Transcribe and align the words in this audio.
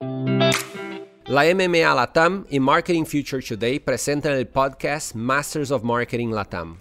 La 0.00 1.44
MMA 1.54 1.94
Latam 1.94 2.46
y 2.48 2.58
Marketing 2.58 3.04
Future 3.04 3.42
Today 3.42 3.78
presentan 3.80 4.32
el 4.32 4.48
podcast 4.48 5.14
Masters 5.14 5.70
of 5.70 5.82
Marketing 5.82 6.28
Latam. 6.30 6.78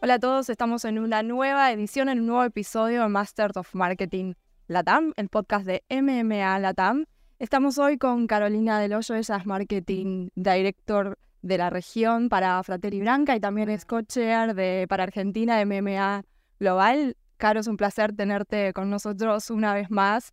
Hola 0.00 0.14
a 0.14 0.18
todos, 0.18 0.48
estamos 0.48 0.86
en 0.86 0.98
una 0.98 1.22
nueva 1.22 1.70
edición, 1.72 2.08
en 2.08 2.20
un 2.20 2.26
nuevo 2.26 2.44
episodio 2.44 3.02
de 3.02 3.08
Masters 3.08 3.58
of 3.58 3.74
Marketing 3.74 4.32
Latam, 4.66 5.12
el 5.16 5.28
podcast 5.28 5.66
de 5.66 5.84
MMA 5.90 6.58
Latam. 6.58 7.04
Estamos 7.38 7.76
hoy 7.76 7.98
con 7.98 8.26
Carolina 8.26 8.80
Del 8.80 8.94
Hoyo, 8.94 9.14
ella 9.16 9.36
es 9.36 9.46
Marketing 9.46 10.30
Director 10.34 11.18
de 11.42 11.58
la 11.58 11.68
región 11.68 12.30
para 12.30 12.62
Fratelli 12.62 13.00
Branca 13.00 13.36
y 13.36 13.40
también 13.40 13.68
es 13.68 13.84
co-chair 13.84 14.86
para 14.88 15.02
Argentina 15.02 15.58
de 15.58 15.66
MMA 15.66 16.24
Global. 16.58 17.14
Caro, 17.44 17.60
es 17.60 17.66
un 17.66 17.76
placer 17.76 18.16
tenerte 18.16 18.72
con 18.72 18.88
nosotros 18.88 19.50
una 19.50 19.74
vez 19.74 19.90
más. 19.90 20.32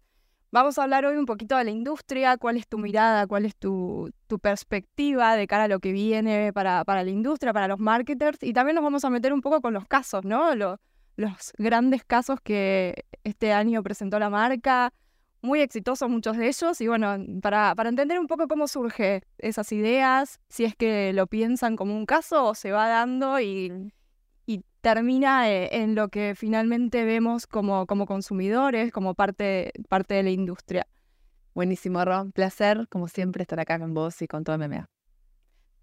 Vamos 0.50 0.78
a 0.78 0.84
hablar 0.84 1.04
hoy 1.04 1.18
un 1.18 1.26
poquito 1.26 1.58
de 1.58 1.66
la 1.66 1.70
industria, 1.70 2.38
cuál 2.38 2.56
es 2.56 2.70
tu 2.70 2.78
mirada, 2.78 3.28
cuál 3.28 3.44
es 3.44 3.54
tu, 3.54 4.10
perspectiva 4.42 5.36
de 5.36 5.46
cara 5.46 5.66
a 5.66 5.68
lo 5.68 5.82
que 5.82 5.92
viene 5.92 6.54
para, 6.54 6.86
para, 6.86 7.04
la 7.04 7.10
industria, 7.10 7.52
para 7.52 7.68
los 7.68 7.80
marketers, 7.80 8.42
y 8.42 8.54
también 8.54 8.76
nos 8.76 8.84
vamos 8.86 9.04
a 9.04 9.10
meter 9.10 9.34
un 9.34 9.42
poco 9.42 9.60
con 9.60 9.74
los 9.74 9.86
casos, 9.88 10.24
¿no? 10.24 10.56
los 10.56 11.52
grandes 11.58 12.06
casos 12.06 12.40
que 12.42 13.04
este 13.26 13.52
año 13.52 13.84
presentó 13.84 14.18
la 14.18 14.30
marca, 14.30 14.94
muy 15.42 15.60
exitosos 15.60 16.10
muchos 16.10 16.38
de 16.38 16.48
ellos, 16.48 16.80
y 16.80 16.88
bueno, 16.88 17.18
para, 17.42 17.76
para 17.76 17.90
entender 17.90 18.22
un 18.22 18.28
poco 18.28 18.48
cómo 18.48 18.70
surge 18.70 19.22
esas 19.38 19.70
ideas, 19.74 20.40
si 20.48 20.64
es 20.64 20.78
que 20.78 21.12
lo 21.12 21.28
piensan 21.28 21.76
como 21.76 21.94
un 21.94 22.06
caso 22.06 22.46
o 22.46 22.56
se 22.56 22.72
va 22.72 22.88
dando 22.88 23.38
y 23.42 23.92
termina 24.82 25.50
eh, 25.50 25.70
en 25.84 25.96
lo 25.96 26.10
que 26.10 26.34
finalmente 26.36 27.06
vemos 27.06 27.48
como, 27.48 27.86
como 27.86 28.06
consumidores, 28.06 28.92
como 28.92 29.14
parte, 29.14 29.72
parte 29.88 30.16
de 30.16 30.24
la 30.24 30.32
industria. 30.32 30.88
Buenísimo, 31.54 32.04
Ron. 32.04 32.32
Placer, 32.32 32.88
como 32.90 33.08
siempre, 33.08 33.44
estar 33.44 33.60
acá 33.60 33.80
con 33.80 33.94
vos 33.94 34.22
y 34.22 34.28
con 34.28 34.44
todo 34.44 34.58
MMA. 34.58 34.88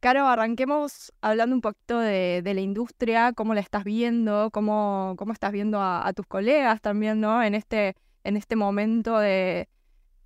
Caro, 0.01 0.27
arranquemos 0.29 1.13
hablando 1.21 1.57
un 1.57 1.61
poquito 1.61 1.99
de, 1.99 2.43
la 2.45 2.61
industria, 2.61 3.33
cómo 3.33 3.55
la 3.55 3.61
estás 3.61 3.83
viendo, 3.83 4.51
cómo, 4.53 5.15
cómo 5.19 5.33
estás 5.33 5.51
viendo 5.51 5.81
a, 5.81 6.13
tus 6.15 6.27
colegas 6.27 6.81
también, 6.81 7.21
¿no? 7.21 7.43
En 7.43 7.55
este, 7.55 7.97
en 8.23 8.37
este 8.37 8.55
momento 8.55 9.19
de, 9.19 9.69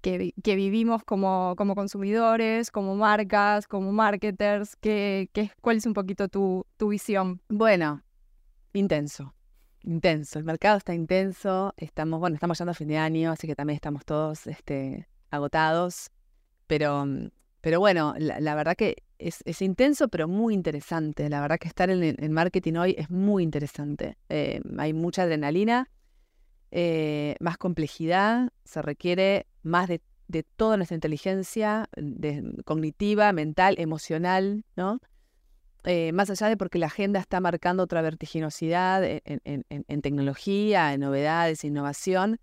que, 0.03 0.33
vivimos 0.45 1.03
como, 1.05 1.55
como 1.57 1.75
consumidores, 1.75 2.71
como 2.71 2.97
marcas, 2.97 3.67
como 3.67 3.93
marketers, 3.93 4.77
¿qué, 4.77 5.31
cuál 5.63 5.79
es 5.79 5.87
un 5.87 5.95
poquito 5.95 6.29
tu, 6.29 6.67
tu 6.77 6.89
visión? 6.89 7.41
Bueno, 7.49 8.03
Intenso, 8.75 9.35
intenso. 9.83 10.39
El 10.39 10.45
mercado 10.45 10.79
está 10.79 10.95
intenso. 10.95 11.75
Estamos, 11.77 12.21
bueno, 12.21 12.35
estamos 12.35 12.59
yendo 12.59 12.71
a 12.71 12.75
fin 12.75 12.89
de 12.89 12.97
año, 12.97 13.33
así 13.33 13.47
que 13.47 13.55
también 13.55 13.75
estamos 13.75 14.05
todos 14.05 14.47
este, 14.47 15.09
agotados. 15.31 16.11
Pero, 16.67 17.07
pero 17.61 17.81
bueno, 17.81 18.15
la, 18.19 18.55
verdad 18.55 18.75
que 18.77 19.03
es, 19.19 19.43
intenso, 19.61 20.09
pero 20.09 20.27
muy 20.27 20.55
interesante. 20.55 21.29
La 21.29 21.41
verdad 21.43 21.59
que 21.59 21.69
estar 21.69 21.91
en 21.91 22.03
el 22.03 22.31
marketing 22.31 22.75
hoy 22.75 22.95
es 22.97 23.11
muy 23.11 23.43
interesante. 23.43 24.17
Eh, 24.31 24.63
hay 24.79 24.95
mucha 24.95 25.25
adrenalina, 25.25 25.91
eh, 26.71 27.37
más 27.41 27.59
complejidad, 27.59 28.51
se 28.65 28.81
requiere 28.81 29.47
más 29.63 29.89
de, 29.89 30.01
toda 30.57 30.79
nuestra 30.79 30.95
inteligencia 30.95 31.91
cognitiva, 32.65 33.35
mental, 33.35 33.75
emocional, 33.77 34.65
¿no? 34.77 34.99
Eh, 35.85 36.13
más 36.13 36.31
allá 36.31 36.49
de 36.49 36.57
porque 36.57 36.79
la 36.79 36.87
agenda 36.87 37.19
está 37.19 37.41
marcando 37.41 37.83
otra 37.83 38.03
vertiginosidad 38.03 39.03
en, 39.05 40.03
tecnología, 40.03 40.95
en 40.95 41.01
novedades, 41.01 41.65
innovación, 41.65 42.39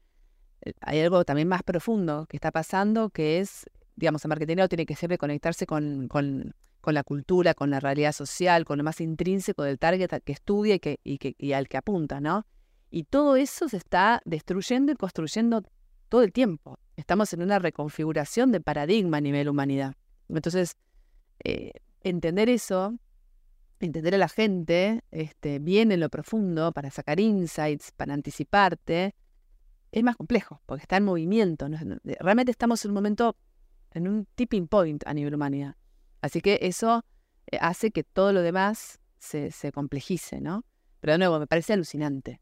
eh, 0.62 0.74
hay 0.82 1.00
algo 1.00 1.24
también 1.24 1.48
más 1.48 1.64
profundo 1.64 2.26
que 2.28 2.36
está 2.36 2.52
pasando, 2.52 3.10
que 3.10 3.40
es, 3.40 3.66
digamos, 3.96 4.26
el 4.26 4.30
marketing 4.30 4.68
tiene 4.68 4.86
que 4.86 5.08
de 5.08 5.18
conectarse 5.18 5.66
con, 5.66 6.10
la 6.86 7.04
cultura, 7.04 7.54
con 7.54 7.70
la 7.70 7.80
realidad 7.80 8.12
social, 8.12 8.66
con 8.66 8.78
lo 8.78 8.84
más 8.84 9.00
intrínseco 9.00 9.64
del 9.64 9.80
target 9.80 10.22
que 10.24 10.34
estudia 10.34 10.76
y, 10.76 10.80
que, 10.80 11.00
y, 11.38 11.52
al 11.54 11.70
que 11.70 11.78
apunta, 11.78 12.20
¿no? 12.20 12.46
Y 12.92 13.04
todo 13.04 13.36
eso 13.36 13.70
se 13.70 13.78
está 13.78 14.22
destruyendo 14.26 14.92
y 14.92 14.96
construyendo 14.96 15.64
todo 16.10 16.24
el 16.24 16.34
tiempo. 16.34 16.80
Estamos 16.98 17.32
en 17.34 17.44
una 17.44 17.60
reconfiguración 17.60 18.52
de 18.52 18.60
paradigma 18.60 19.18
a 19.18 19.22
nivel 19.22 19.48
humanidad. 19.48 19.96
Entonces, 20.28 20.76
eh, 21.44 21.72
entender 22.02 22.50
eso 22.50 22.98
entender 23.86 24.16
a 24.16 24.18
la 24.18 24.30
gente 24.30 25.04
este, 25.12 25.60
bien 25.60 25.92
en 25.92 26.00
lo 26.00 26.10
profundo, 26.10 26.72
para 26.72 26.92
sacar 26.92 27.20
insights, 27.20 27.92
para 27.92 28.14
anticiparte, 28.14 29.16
es 29.92 30.04
más 30.04 30.16
complejo, 30.16 30.62
porque 30.66 30.84
está 30.84 30.98
en 30.98 31.06
movimiento. 31.06 31.68
Realmente 32.04 32.52
estamos 32.52 32.84
en 32.86 32.92
un 32.92 32.96
momento, 32.96 33.36
en 33.92 34.08
un 34.08 34.28
tipping 34.36 34.68
point 34.68 35.04
a 35.06 35.14
nivel 35.14 35.36
humanidad. 35.36 35.76
Así 36.22 36.42
que 36.42 36.60
eso 36.62 37.06
eh, 37.48 37.58
hace 37.62 37.92
que 37.92 38.04
todo 38.04 38.34
lo 38.34 38.42
demás 38.42 39.00
se, 39.18 39.72
complejice, 39.74 40.42
¿no? 40.42 40.66
Pero 41.00 41.14
de 41.14 41.20
nuevo, 41.20 41.40
me 41.40 41.48
parece 41.48 41.74
alucinante. 41.74 42.42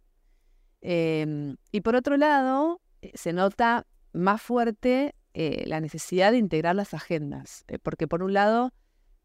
Em, 0.81 1.57
y 1.71 1.81
por 1.81 1.95
otro 1.95 2.17
lado, 2.17 2.81
eh, 3.01 3.11
se 3.13 3.33
nota 3.33 3.87
más 4.13 4.41
fuerte 4.41 5.15
eh, 5.33 5.63
la 5.67 5.79
necesidad 5.79 6.31
de 6.31 6.39
integrar 6.39 6.75
las 6.75 6.93
agendas, 6.93 7.63
porque 7.83 8.07
por 8.07 8.23
un 8.23 8.33
lado 8.33 8.73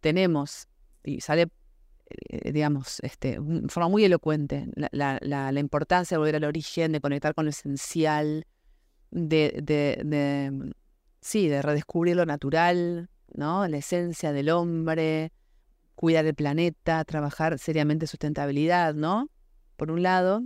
tenemos, 0.00 0.68
y 1.04 1.20
sale 1.20 1.42
eh, 1.42 1.48
digamos, 2.52 3.00
este, 3.00 3.38
de 3.40 3.68
forma 3.68 3.88
muy 3.88 4.04
elocuente, 4.04 4.66
la, 4.74 5.18
la, 5.20 5.60
importancia 5.60 6.16
de 6.16 6.18
volver 6.18 6.36
al 6.36 6.44
origen, 6.44 6.92
de 6.92 7.00
conectar 7.00 7.34
con 7.34 7.44
lo 7.44 7.50
esencial, 7.50 8.46
de, 9.10 9.60
de, 9.62 10.50
mm, 10.50 10.70
sí, 11.20 11.48
de 11.48 11.62
redescubrir 11.62 12.16
lo 12.16 12.26
natural, 12.26 13.10
¿no? 13.34 13.66
La 13.68 13.76
esencia 13.76 14.32
del 14.32 14.50
hombre, 14.50 15.32
cuidar 15.94 16.24
el 16.26 16.34
planeta, 16.34 17.04
trabajar 17.04 17.58
seriamente 17.58 18.06
sustentabilidad, 18.06 18.94
¿no? 18.94 19.30
Por 19.76 19.90
un 19.90 20.02
lado. 20.02 20.42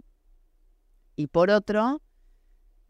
Y 1.15 1.29
por 1.29 1.51
otro, 1.51 2.03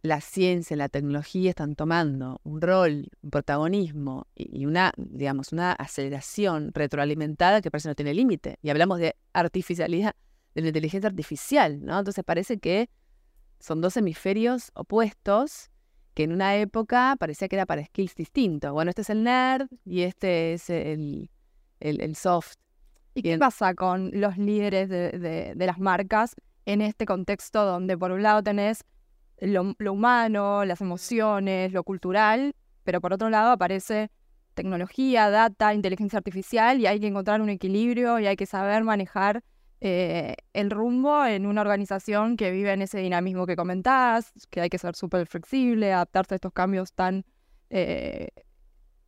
la 0.07 0.21
ciencia 0.21 0.75
y 0.75 0.79
la 0.79 0.89
tecnología 0.89 1.51
están 1.51 1.75
tomando 1.75 2.41
un 2.45 2.61
rol, 2.61 3.09
un 3.23 3.31
protagonismo 3.31 4.27
y 4.35 4.67
una, 4.67 4.93
digamos, 4.97 5.53
una 5.53 5.73
aceleración 5.73 6.71
retroalimentada 6.73 7.61
que 7.61 7.71
parece 7.71 7.89
no 7.89 7.95
tiene 7.95 8.15
límite. 8.15 8.59
Y 8.63 8.71
hablamos 8.71 8.99
de 8.99 9.17
artificialidad, 9.33 10.15
de 10.55 10.63
la 10.63 10.69
inteligencia 10.69 11.09
artificial, 11.09 11.85
¿no? 11.85 11.99
Entonces 11.99 12.25
parece 12.25 12.59
que 12.59 12.89
son 13.59 13.81
dos 13.81 13.97
hemisferios 13.97 14.71
opuestos 14.75 15.71
que 16.15 16.25
en 16.25 16.33
una 16.33 16.57
época 16.57 17.17
parecía 17.19 17.49
que 17.49 17.57
era 17.57 17.67
para 17.67 17.85
skills 17.85 18.15
distintos. 18.15 18.73
Bueno, 18.73 18.89
este 18.89 19.03
es 19.03 19.11
el 19.11 19.23
nerd 19.23 19.69
y 19.85 20.03
este 20.03 20.55
es 20.55 20.71
el, 20.71 21.31
el, 21.81 22.17
soft. 22.17 22.55
¿Y 23.15 23.23
qué 23.23 23.37
pasa 23.39 23.75
con 23.75 24.11
los 24.15 24.39
líderes 24.39 24.89
de, 24.89 25.53
de 25.55 25.67
las 25.67 25.79
marcas 25.79 26.35
en 26.65 26.81
este 26.81 27.07
contexto 27.07 27.65
donde 27.65 27.97
por 27.97 28.11
un 28.13 28.23
lado 28.23 28.43
tenés 28.43 28.85
lo, 29.39 29.75
humano, 29.93 30.65
las 30.65 30.81
emociones, 30.81 31.73
lo 31.73 31.85
cultural, 31.85 32.55
pero 32.85 33.01
por 33.01 33.13
otro 33.13 33.31
lado 33.31 33.51
aparece 33.51 34.11
tecnología, 34.55 35.29
data, 35.31 35.75
inteligencia 35.75 36.19
artificial 36.19 36.81
y 36.81 36.87
hay 36.87 36.99
que 37.01 37.07
encontrar 37.07 37.41
un 37.43 37.51
equilibrio 37.51 38.19
y 38.19 38.27
hay 38.27 38.37
que 38.37 38.47
saber 38.47 38.85
manejar 38.85 39.43
eh, 39.81 40.37
el 40.55 40.71
rumbo 40.71 41.27
en 41.27 41.45
una 41.45 41.61
organización 41.61 42.37
que 42.37 42.51
vive 42.51 42.73
en 42.73 42.81
ese 42.81 42.99
dinamismo 42.99 43.47
que 43.47 43.57
comentás, 43.57 44.33
que 44.51 44.63
hay 44.63 44.71
que 44.71 44.79
ser 44.79 44.95
súper 44.97 45.27
flexible, 45.27 45.93
adaptarse 45.93 46.35
a 46.35 46.37
estos 46.37 46.53
cambios 46.53 46.95
tan 46.95 47.27
eh, 47.69 48.29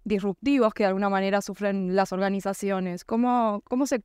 disruptivos 0.05 0.75
que 0.75 0.83
de 0.83 0.89
alguna 0.89 1.09
manera 1.09 1.41
sufren 1.41 1.97
las 1.97 2.13
organizaciones. 2.13 3.05
¿Cómo, 3.05 3.63
cómo 3.65 3.87
se 3.87 4.03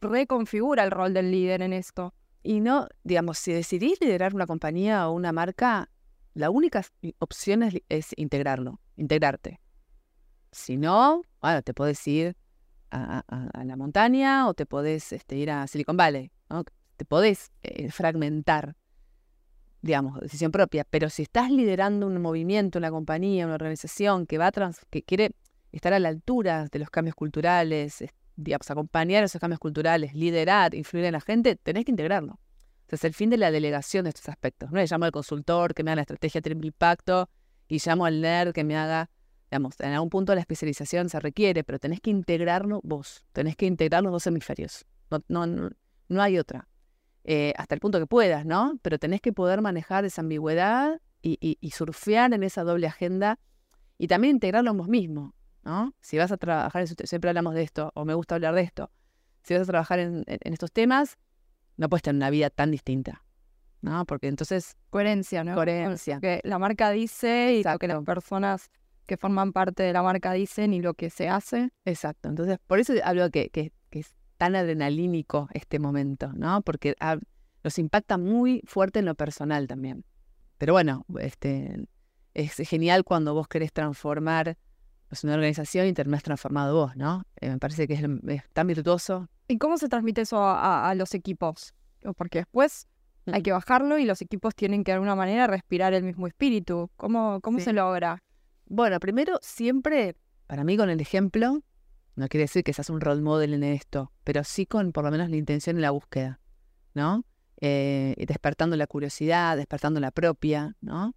reconfigura 0.00 0.84
el 0.84 0.90
rol 0.90 1.12
del 1.12 1.30
líder 1.30 1.60
en 1.60 1.74
esto? 1.74 2.14
Y 2.46 2.60
no, 2.60 2.86
digamos, 3.02 3.38
si 3.38 3.52
decidís 3.52 4.00
liderar 4.00 4.32
una 4.32 4.46
compañía 4.46 5.08
o 5.08 5.12
una 5.12 5.32
marca, 5.32 5.90
la 6.32 6.48
única 6.48 6.84
opción 7.18 7.64
es, 7.88 8.12
integrarlo, 8.16 8.80
integrarte. 8.94 9.58
Si 10.52 10.76
no, 10.76 11.22
bueno, 11.42 11.62
te 11.62 11.74
puedes 11.74 12.06
ir 12.06 12.36
a, 12.92 13.24
la 13.64 13.76
montaña 13.76 14.46
o 14.46 14.54
te 14.54 14.64
podés 14.64 15.12
este, 15.12 15.34
ir 15.36 15.50
a 15.50 15.66
Silicon 15.66 15.96
Valley. 15.96 16.30
Te 16.96 17.04
podés 17.04 17.50
eh, 17.64 17.90
fragmentar, 17.90 18.76
digamos, 19.82 20.20
decisión 20.20 20.52
propia. 20.52 20.86
Pero 20.88 21.10
si 21.10 21.22
estás 21.22 21.50
liderando 21.50 22.06
un 22.06 22.22
movimiento, 22.22 22.78
una 22.78 22.92
compañía, 22.92 23.44
una 23.44 23.56
organización 23.56 24.24
que, 24.24 24.38
va 24.38 24.52
que 24.88 25.02
quiere 25.02 25.32
estar 25.72 25.92
a 25.92 25.98
la 25.98 26.10
altura 26.10 26.68
de 26.70 26.78
los 26.78 26.90
cambios 26.90 27.16
culturales, 27.16 28.04
digamos, 28.36 28.70
acompañar 28.70 29.24
esos 29.24 29.40
cambios 29.40 29.58
culturales, 29.58 30.14
liderar, 30.14 30.74
influir 30.74 31.06
en 31.06 31.12
la 31.12 31.20
gente, 31.20 31.56
tenés 31.56 31.84
que 31.84 31.90
integrarlo. 31.90 32.38
Entonces, 32.82 33.04
el 33.04 33.14
fin 33.14 33.30
de 33.30 33.36
la 33.36 33.50
delegación 33.50 34.04
de 34.04 34.10
estos 34.10 34.28
aspectos. 34.28 34.70
No 34.70 34.78
le 34.78 34.86
llamo 34.86 35.06
al 35.06 35.10
consultor 35.10 35.74
que 35.74 35.82
me 35.82 35.90
haga 35.90 35.96
la 35.96 36.02
estrategia 36.02 36.40
de 36.40 36.50
impacto 36.52 37.28
y 37.66 37.80
llamo 37.84 38.06
al 38.06 38.20
nerd 38.20 38.52
que 38.52 38.62
me 38.62 38.76
haga, 38.76 39.10
digamos, 39.50 39.74
en 39.80 39.92
algún 39.92 40.10
punto 40.10 40.34
la 40.34 40.40
especialización 40.40 41.08
se 41.08 41.18
requiere, 41.18 41.64
pero 41.64 41.80
tenés 41.80 42.00
que 42.00 42.10
integrarlo 42.10 42.80
vos, 42.84 43.24
tenés 43.32 43.56
que 43.56 43.66
integrar 43.66 44.04
los 44.04 44.12
dos 44.12 44.26
hemisferios. 44.28 44.86
No, 45.10 45.20
no, 45.28 45.70
no 46.08 46.22
hay 46.22 46.38
otra. 46.38 46.68
Eh, 47.24 47.52
hasta 47.56 47.74
el 47.74 47.80
punto 47.80 47.98
que 47.98 48.06
puedas, 48.06 48.46
¿no? 48.46 48.78
Pero 48.82 49.00
tenés 49.00 49.20
que 49.20 49.32
poder 49.32 49.62
manejar 49.62 50.04
esa 50.04 50.20
ambigüedad 50.20 51.00
y, 51.22 51.58
y, 51.60 51.70
surfear 51.72 52.32
en 52.32 52.44
esa 52.44 52.62
doble 52.62 52.86
agenda 52.86 53.40
y 53.98 54.06
también 54.06 54.36
integrarlo 54.36 54.70
en 54.70 54.76
vos 54.76 54.86
mismo, 54.86 55.34
¿no? 55.66 55.92
Si 56.00 56.16
vas 56.16 56.30
a 56.30 56.36
trabajar, 56.36 56.86
siempre 56.86 57.28
hablamos 57.28 57.54
de 57.54 57.64
esto, 57.64 57.90
o 57.94 58.04
me 58.04 58.14
gusta 58.14 58.36
hablar 58.36 58.54
de 58.54 58.62
esto, 58.62 58.88
si 59.42 59.54
vas 59.54 59.64
a 59.64 59.66
trabajar 59.66 59.98
en, 59.98 60.24
estos 60.26 60.70
temas, 60.70 61.18
no 61.76 61.88
puedes 61.88 62.02
tener 62.02 62.16
una 62.16 62.30
vida 62.30 62.50
tan 62.50 62.70
distinta, 62.70 63.24
¿no? 63.80 64.04
Porque 64.06 64.28
entonces... 64.28 64.76
Coherencia, 64.90 65.42
¿no? 65.42 65.56
Coherencia. 65.56 66.20
Que 66.20 66.40
la 66.44 66.60
marca 66.60 66.92
dice 66.92 67.54
y 67.54 67.64
lo 67.64 67.78
que 67.78 67.88
las 67.88 68.02
personas 68.04 68.70
que 69.06 69.16
forman 69.16 69.52
parte 69.52 69.82
de 69.82 69.92
la 69.92 70.02
marca 70.02 70.32
dicen 70.32 70.72
y 70.72 70.80
lo 70.80 70.94
que 70.94 71.10
se 71.10 71.28
hace. 71.28 71.70
Exacto. 71.84 72.28
Entonces, 72.28 72.58
por 72.64 72.78
eso 72.78 72.92
hablo 73.02 73.28
que, 73.30 73.50
que, 73.50 73.72
que 73.90 74.00
es 74.00 74.14
tan 74.36 74.54
adrenalínico 74.54 75.48
este 75.52 75.80
momento, 75.80 76.32
¿no? 76.32 76.62
Porque 76.62 76.94
nos 77.64 77.78
impacta 77.78 78.18
muy 78.18 78.62
fuerte 78.66 79.00
en 79.00 79.04
lo 79.04 79.16
personal 79.16 79.66
también. 79.66 80.04
Pero 80.58 80.74
bueno, 80.74 81.04
este, 81.18 81.86
es 82.34 82.54
genial 82.68 83.02
cuando 83.02 83.34
vos 83.34 83.48
querés 83.48 83.72
transformar 83.72 84.56
pues, 85.08 85.24
una 85.24 85.34
organización 85.34 85.86
y 85.86 85.92
terminás 85.92 86.22
transformado 86.22 86.74
vos, 86.74 86.96
¿no? 86.96 87.24
Eh, 87.40 87.50
me 87.50 87.58
parece 87.58 87.86
que 87.86 87.94
es, 87.94 88.42
tan 88.52 88.66
virtuoso. 88.66 89.28
¿Y 89.48 89.58
cómo 89.58 89.78
se 89.78 89.88
transmite 89.88 90.22
eso 90.22 90.38
a, 90.42 90.92
los 90.94 91.14
equipos? 91.14 91.74
Porque 92.16 92.40
después 92.40 92.88
hay 93.26 93.42
que 93.42 93.52
bajarlo 93.52 93.98
y 93.98 94.04
los 94.04 94.22
equipos 94.22 94.54
tienen 94.54 94.84
que 94.84 94.92
de 94.92 94.94
alguna 94.94 95.14
manera 95.14 95.46
respirar 95.46 95.94
el 95.94 96.02
mismo 96.04 96.26
espíritu. 96.26 96.90
¿Cómo, 96.96 97.40
cómo 97.40 97.60
se 97.60 97.72
logra? 97.72 98.22
Bueno, 98.66 98.98
primero, 98.98 99.38
siempre, 99.42 100.16
para 100.46 100.64
mí 100.64 100.76
con 100.76 100.90
el 100.90 101.00
ejemplo, 101.00 101.62
no 102.16 102.28
quiere 102.28 102.44
decir 102.44 102.64
que 102.64 102.72
seas 102.72 102.90
un 102.90 103.00
role 103.00 103.22
model 103.22 103.54
en 103.54 103.62
esto, 103.62 104.12
pero 104.24 104.42
sí 104.42 104.66
con 104.66 104.92
por 104.92 105.04
lo 105.04 105.10
menos 105.10 105.30
la 105.30 105.36
intención 105.36 105.78
y 105.78 105.80
la 105.80 105.90
búsqueda, 105.90 106.40
¿no? 106.94 107.24
Eh, 107.60 108.14
despertando 108.26 108.76
la 108.76 108.86
curiosidad, 108.86 109.56
despertando 109.56 110.00
la 110.00 110.10
propia, 110.10 110.76
¿no? 110.80 111.14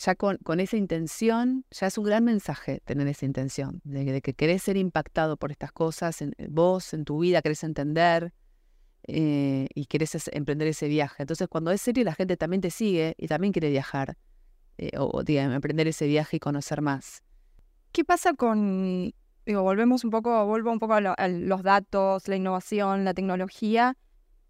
Ya 0.00 0.14
con, 0.14 0.38
esa 0.60 0.78
intención, 0.78 1.66
ya 1.70 1.86
es 1.86 1.98
un 1.98 2.04
gran 2.04 2.24
mensaje 2.24 2.80
tener 2.86 3.06
esa 3.06 3.26
intención, 3.26 3.82
de, 3.84 4.22
que 4.22 4.32
querés 4.32 4.62
ser 4.62 4.78
impactado 4.78 5.36
por 5.36 5.50
estas 5.50 5.72
cosas, 5.72 6.22
en, 6.22 6.34
vos, 6.48 6.94
en 6.94 7.04
tu 7.04 7.18
vida, 7.18 7.42
querés 7.42 7.62
entender 7.64 8.32
eh, 9.06 9.66
y 9.74 9.84
querés 9.84 10.30
emprender 10.32 10.68
ese 10.68 10.88
viaje. 10.88 11.22
Entonces, 11.22 11.48
cuando 11.48 11.70
es 11.70 11.82
serio, 11.82 12.02
la 12.04 12.14
gente 12.14 12.38
también 12.38 12.62
te 12.62 12.70
sigue 12.70 13.14
y 13.18 13.26
también 13.26 13.52
quiere 13.52 13.68
viajar, 13.68 14.16
eh, 14.78 14.92
o, 14.96 15.22
digamos, 15.22 15.54
emprender 15.54 15.86
ese 15.86 16.06
viaje 16.06 16.38
y 16.38 16.40
conocer 16.40 16.80
más. 16.80 17.22
¿Qué 17.92 18.02
pasa 18.02 18.32
con, 18.32 19.12
digo, 19.44 19.62
volvemos 19.62 20.02
un 20.04 20.10
poco, 20.10 20.46
vuelvo 20.46 20.72
un 20.72 20.78
poco 20.78 20.94
a 20.94 21.28
los 21.28 21.62
datos, 21.62 22.26
la 22.26 22.36
innovación, 22.36 23.04
la 23.04 23.12
tecnología? 23.12 23.98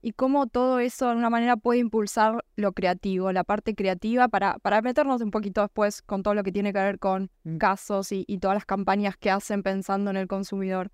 Y 0.03 0.13
cómo 0.13 0.47
todo 0.47 0.79
eso 0.79 1.07
de 1.07 1.11
alguna 1.13 1.31
manera 1.31 1.57
puede 1.57 1.81
impulsar 1.81 2.45
lo 2.57 2.73
creativo, 2.73 3.33
la 3.33 3.45
parte 3.45 3.75
creativa, 3.75 4.29
para, 4.29 4.59
para 4.59 4.83
meternos 4.83 5.21
un 5.21 5.31
poquito 5.31 5.61
después 5.61 6.03
con 6.03 6.23
todo 6.23 6.35
lo 6.35 6.43
que 6.43 6.53
tiene 6.53 6.73
que 6.73 6.79
ver 6.79 6.99
con 6.99 7.31
mm. 7.45 7.59
casos 7.59 8.13
y, 8.13 8.25
todas 8.39 8.55
las 8.55 8.65
campañas 8.65 9.17
que 9.17 9.31
hacen 9.31 9.63
pensando 9.63 10.11
en 10.11 10.17
el 10.17 10.27
consumidor. 10.27 10.91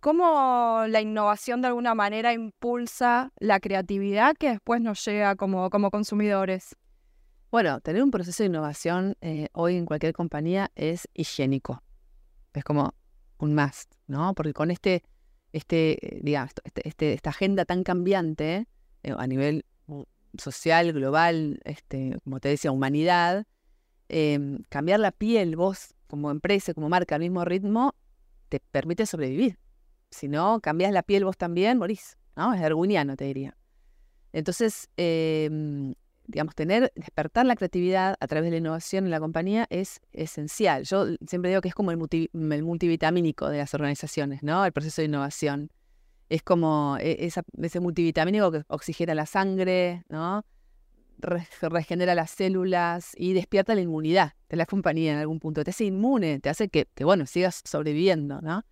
¿Cómo 0.00 0.84
la 0.88 1.00
innovación 1.00 1.60
de 1.60 1.68
alguna 1.68 1.94
manera 1.94 2.32
impulsa 2.32 3.32
la 3.38 3.60
creatividad 3.60 4.34
que 4.36 4.50
después 4.50 4.80
nos 4.80 5.04
llega 5.04 5.36
como, 5.36 5.68
como 5.68 5.90
consumidores? 5.90 6.76
Bueno, 7.50 7.80
tener 7.80 8.02
un 8.02 8.10
proceso 8.10 8.42
de 8.42 8.48
innovación 8.48 9.16
eh, 9.20 9.48
hoy 9.52 9.76
en 9.76 9.84
cualquier 9.84 10.12
compañía 10.12 10.70
es 10.74 11.08
higiénico. 11.14 11.82
Es 12.54 12.64
como 12.64 12.94
un 13.38 13.54
must, 13.54 13.94
¿no? 14.06 14.34
Porque 14.34 14.52
con 14.52 14.70
este 14.70 15.02
este, 15.56 16.18
digamos, 16.20 16.52
este, 16.64 16.86
este, 16.86 17.12
esta 17.14 17.30
agenda 17.30 17.64
tan 17.64 17.82
cambiante 17.82 18.66
eh, 19.02 19.14
a 19.16 19.26
nivel 19.26 19.64
social, 20.36 20.92
global, 20.92 21.60
este, 21.64 22.18
como 22.24 22.40
te 22.40 22.50
decía, 22.50 22.70
humanidad, 22.70 23.46
em, 24.10 24.58
cambiar 24.68 25.00
la 25.00 25.12
piel 25.12 25.56
vos 25.56 25.94
como 26.08 26.30
empresa, 26.30 26.74
como 26.74 26.90
marca 26.90 27.14
al 27.14 27.22
mismo 27.22 27.42
ritmo, 27.46 27.94
te 28.50 28.60
permite 28.60 29.06
sobrevivir. 29.06 29.58
Si 30.10 30.28
no, 30.28 30.60
cambias 30.60 30.92
la 30.92 31.02
piel 31.02 31.24
vos 31.24 31.38
también, 31.38 31.78
morís. 31.78 32.18
¿no? 32.36 32.52
Es 32.52 32.60
erguniano, 32.60 33.16
te 33.16 33.24
diría. 33.24 33.56
Entonces, 34.34 34.90
em, 34.98 35.94
digamos, 36.28 36.54
tener, 36.54 36.92
despertar 36.94 37.46
la 37.46 37.56
creatividad 37.56 38.16
a 38.20 38.26
través 38.26 38.46
de 38.46 38.52
la 38.52 38.56
innovación 38.58 39.04
en 39.04 39.10
la 39.10 39.20
compañía 39.20 39.66
es 39.70 40.00
esencial. 40.12 40.84
Yo 40.84 41.06
siempre 41.26 41.50
digo 41.50 41.60
que 41.60 41.68
es 41.68 41.74
como 41.74 41.90
el, 41.90 41.98
multivitamínico 42.62 43.48
de 43.48 43.58
las 43.58 43.74
organizaciones, 43.74 44.42
¿no? 44.42 44.64
El 44.64 44.72
proceso 44.72 45.02
de 45.02 45.06
innovación. 45.06 45.70
Es 46.28 46.42
como 46.42 46.96
e, 47.00 47.30
ese 47.60 47.80
multivitamínico 47.80 48.50
que 48.50 48.62
oxigena 48.68 49.14
la 49.14 49.26
sangre, 49.26 50.04
¿no? 50.08 50.44
regenera 51.18 52.14
las 52.14 52.30
células 52.30 53.12
y 53.16 53.32
despierta 53.32 53.74
la 53.74 53.80
inmunidad 53.80 54.34
de 54.50 54.56
la 54.56 54.66
compañía 54.66 55.12
en 55.12 55.18
algún 55.18 55.40
punto. 55.40 55.64
Te 55.64 55.70
hace 55.70 55.86
inmune, 55.86 56.40
te 56.40 56.50
hace 56.50 56.68
que, 56.68 56.86
bueno, 57.00 57.24
sigas 57.24 57.62
sobreviviendo, 57.64 58.42
¿no? 58.42 58.66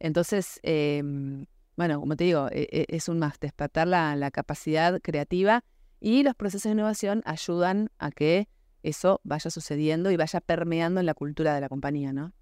Entonces, 0.00 0.58
em, 0.64 1.46
bueno, 1.76 2.00
como 2.00 2.16
te 2.16 2.24
digo, 2.24 2.48
e, 2.50 2.66
e, 2.72 2.86
es 2.88 3.08
un 3.08 3.20
más, 3.20 3.38
despertar 3.38 3.86
la 3.86 4.30
capacidad 4.32 5.00
creativa 5.00 5.62
y 6.00 6.22
los 6.22 6.34
procesos 6.34 6.64
de 6.64 6.70
innovación 6.72 7.22
ayudan 7.24 7.90
a 7.98 8.10
que 8.10 8.48
eso 8.82 9.20
vaya 9.24 9.50
sucediendo 9.50 10.10
y 10.10 10.16
vaya 10.16 10.40
permeando 10.40 11.00
en 11.00 11.06
la 11.06 11.14
cultura 11.14 11.54
de 11.54 11.60
la 11.60 11.68
compañía, 11.68 12.12
¿no? 12.12 12.32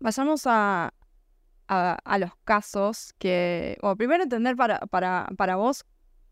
Vayamos 0.00 0.42
a, 0.46 0.92
a, 1.68 2.18
los 2.18 2.32
casos 2.44 3.14
que, 3.18 3.78
o 3.80 3.96
primero 3.96 4.22
entender 4.22 4.56
para, 4.56 4.80
para, 4.80 5.28
para 5.36 5.56
vos 5.56 5.84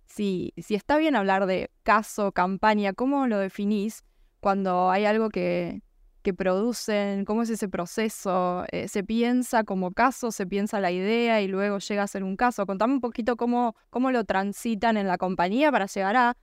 si, 0.06 0.52
si 0.58 0.74
está 0.74 0.98
bien 0.98 1.16
hablar 1.16 1.46
de 1.46 1.70
caso, 1.82 2.32
campaña, 2.32 2.92
¿cómo 2.92 3.26
lo 3.26 3.38
definís 3.38 4.04
cuando 4.40 4.90
hay 4.90 5.06
algo 5.06 5.30
que, 5.30 5.82
que 6.22 6.32
producen, 6.32 7.24
cómo 7.24 7.42
es 7.42 7.50
ese 7.50 7.68
proceso, 7.68 8.64
eh, 8.70 8.88
se 8.88 9.04
piensa 9.04 9.64
como 9.64 9.92
caso, 9.92 10.30
se 10.30 10.46
piensa 10.46 10.80
la 10.80 10.90
idea 10.90 11.40
y 11.40 11.48
luego 11.48 11.78
llega 11.78 12.02
a 12.02 12.06
ser 12.06 12.24
un 12.24 12.36
caso. 12.36 12.64
Contame 12.64 12.94
un 12.94 13.00
poquito 13.00 13.36
cómo, 13.36 13.76
cómo 13.90 14.10
lo 14.10 14.24
transitan 14.24 14.96
en 14.96 15.08
la 15.08 15.18
compañía 15.18 15.70
para 15.70 15.86
llegar 15.86 16.16
a 16.16 16.36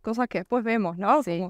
cosas 0.00 0.28
que 0.28 0.38
después 0.38 0.64
vemos, 0.64 0.96
¿no? 0.96 1.22
Sí. 1.22 1.46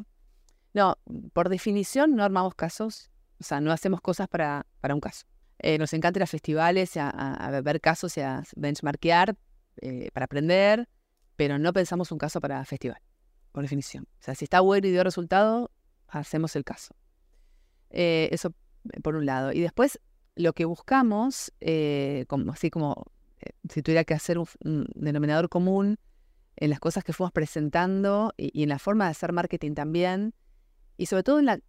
No, 0.75 0.97
por 1.33 1.49
definición 1.49 2.17
no 2.17 2.25
armamos 2.25 2.55
casos, 2.55 3.11
o 3.41 3.45
sea, 3.45 3.61
no 3.61 3.73
hacemos 3.73 4.01
cosas 4.01 4.29
para, 4.29 4.67
para 4.81 4.95
un 4.95 5.01
caso. 5.01 5.27
Eh, 5.61 5.79
nos 5.79 5.93
encanta 5.93 6.19
ir 6.19 6.23
a 6.23 6.27
festivales, 6.27 6.97
a, 6.97 7.61
ver 7.63 7.81
casos 7.81 8.17
y 8.17 8.21
a 8.21 8.45
benchmarkear 8.57 9.37
eh, 9.81 10.09
para 10.13 10.25
aprender, 10.25 10.89
pero 11.37 11.59
no 11.59 11.73
pensamos 11.73 12.13
un 12.13 12.19
caso 12.19 12.41
para 12.41 12.65
festival, 12.65 13.01
por 13.53 13.63
definición. 13.63 14.05
O 14.05 14.23
sea, 14.23 14.35
si 14.35 14.45
está 14.45 14.61
bueno 14.61 14.87
y 14.87 14.93
dio 14.93 15.03
resultado, 15.03 15.71
hacemos 16.07 16.55
el 16.55 16.65
caso. 16.65 16.95
Eh, 17.91 18.29
eso 18.33 18.55
eh, 18.93 19.01
por 19.01 19.17
un 19.17 19.27
lado. 19.27 19.53
Y 19.53 19.61
después 19.61 20.01
lo 20.35 20.53
que 20.53 20.65
buscamos, 20.65 21.53
eh, 21.61 22.27
así 22.51 22.71
como 22.71 23.07
si 23.69 23.83
tuviera 23.83 24.05
que 24.05 24.15
hacer 24.15 24.39
un, 24.39 24.87
denominador 24.95 25.49
común 25.49 25.99
en 26.57 26.71
las 26.71 26.81
cosas 26.81 27.05
que 27.05 27.13
fuimos 27.13 27.33
presentando 27.33 28.35
y, 28.37 28.63
en 28.63 28.69
la 28.69 28.79
forma 28.79 29.05
de 29.05 29.13
hacer 29.13 29.33
marketing 29.33 29.75
también, 29.75 30.35
y 30.97 31.07
sobre 31.07 31.23
todo 31.23 31.39
en 31.39 31.47
la, 31.47 31.61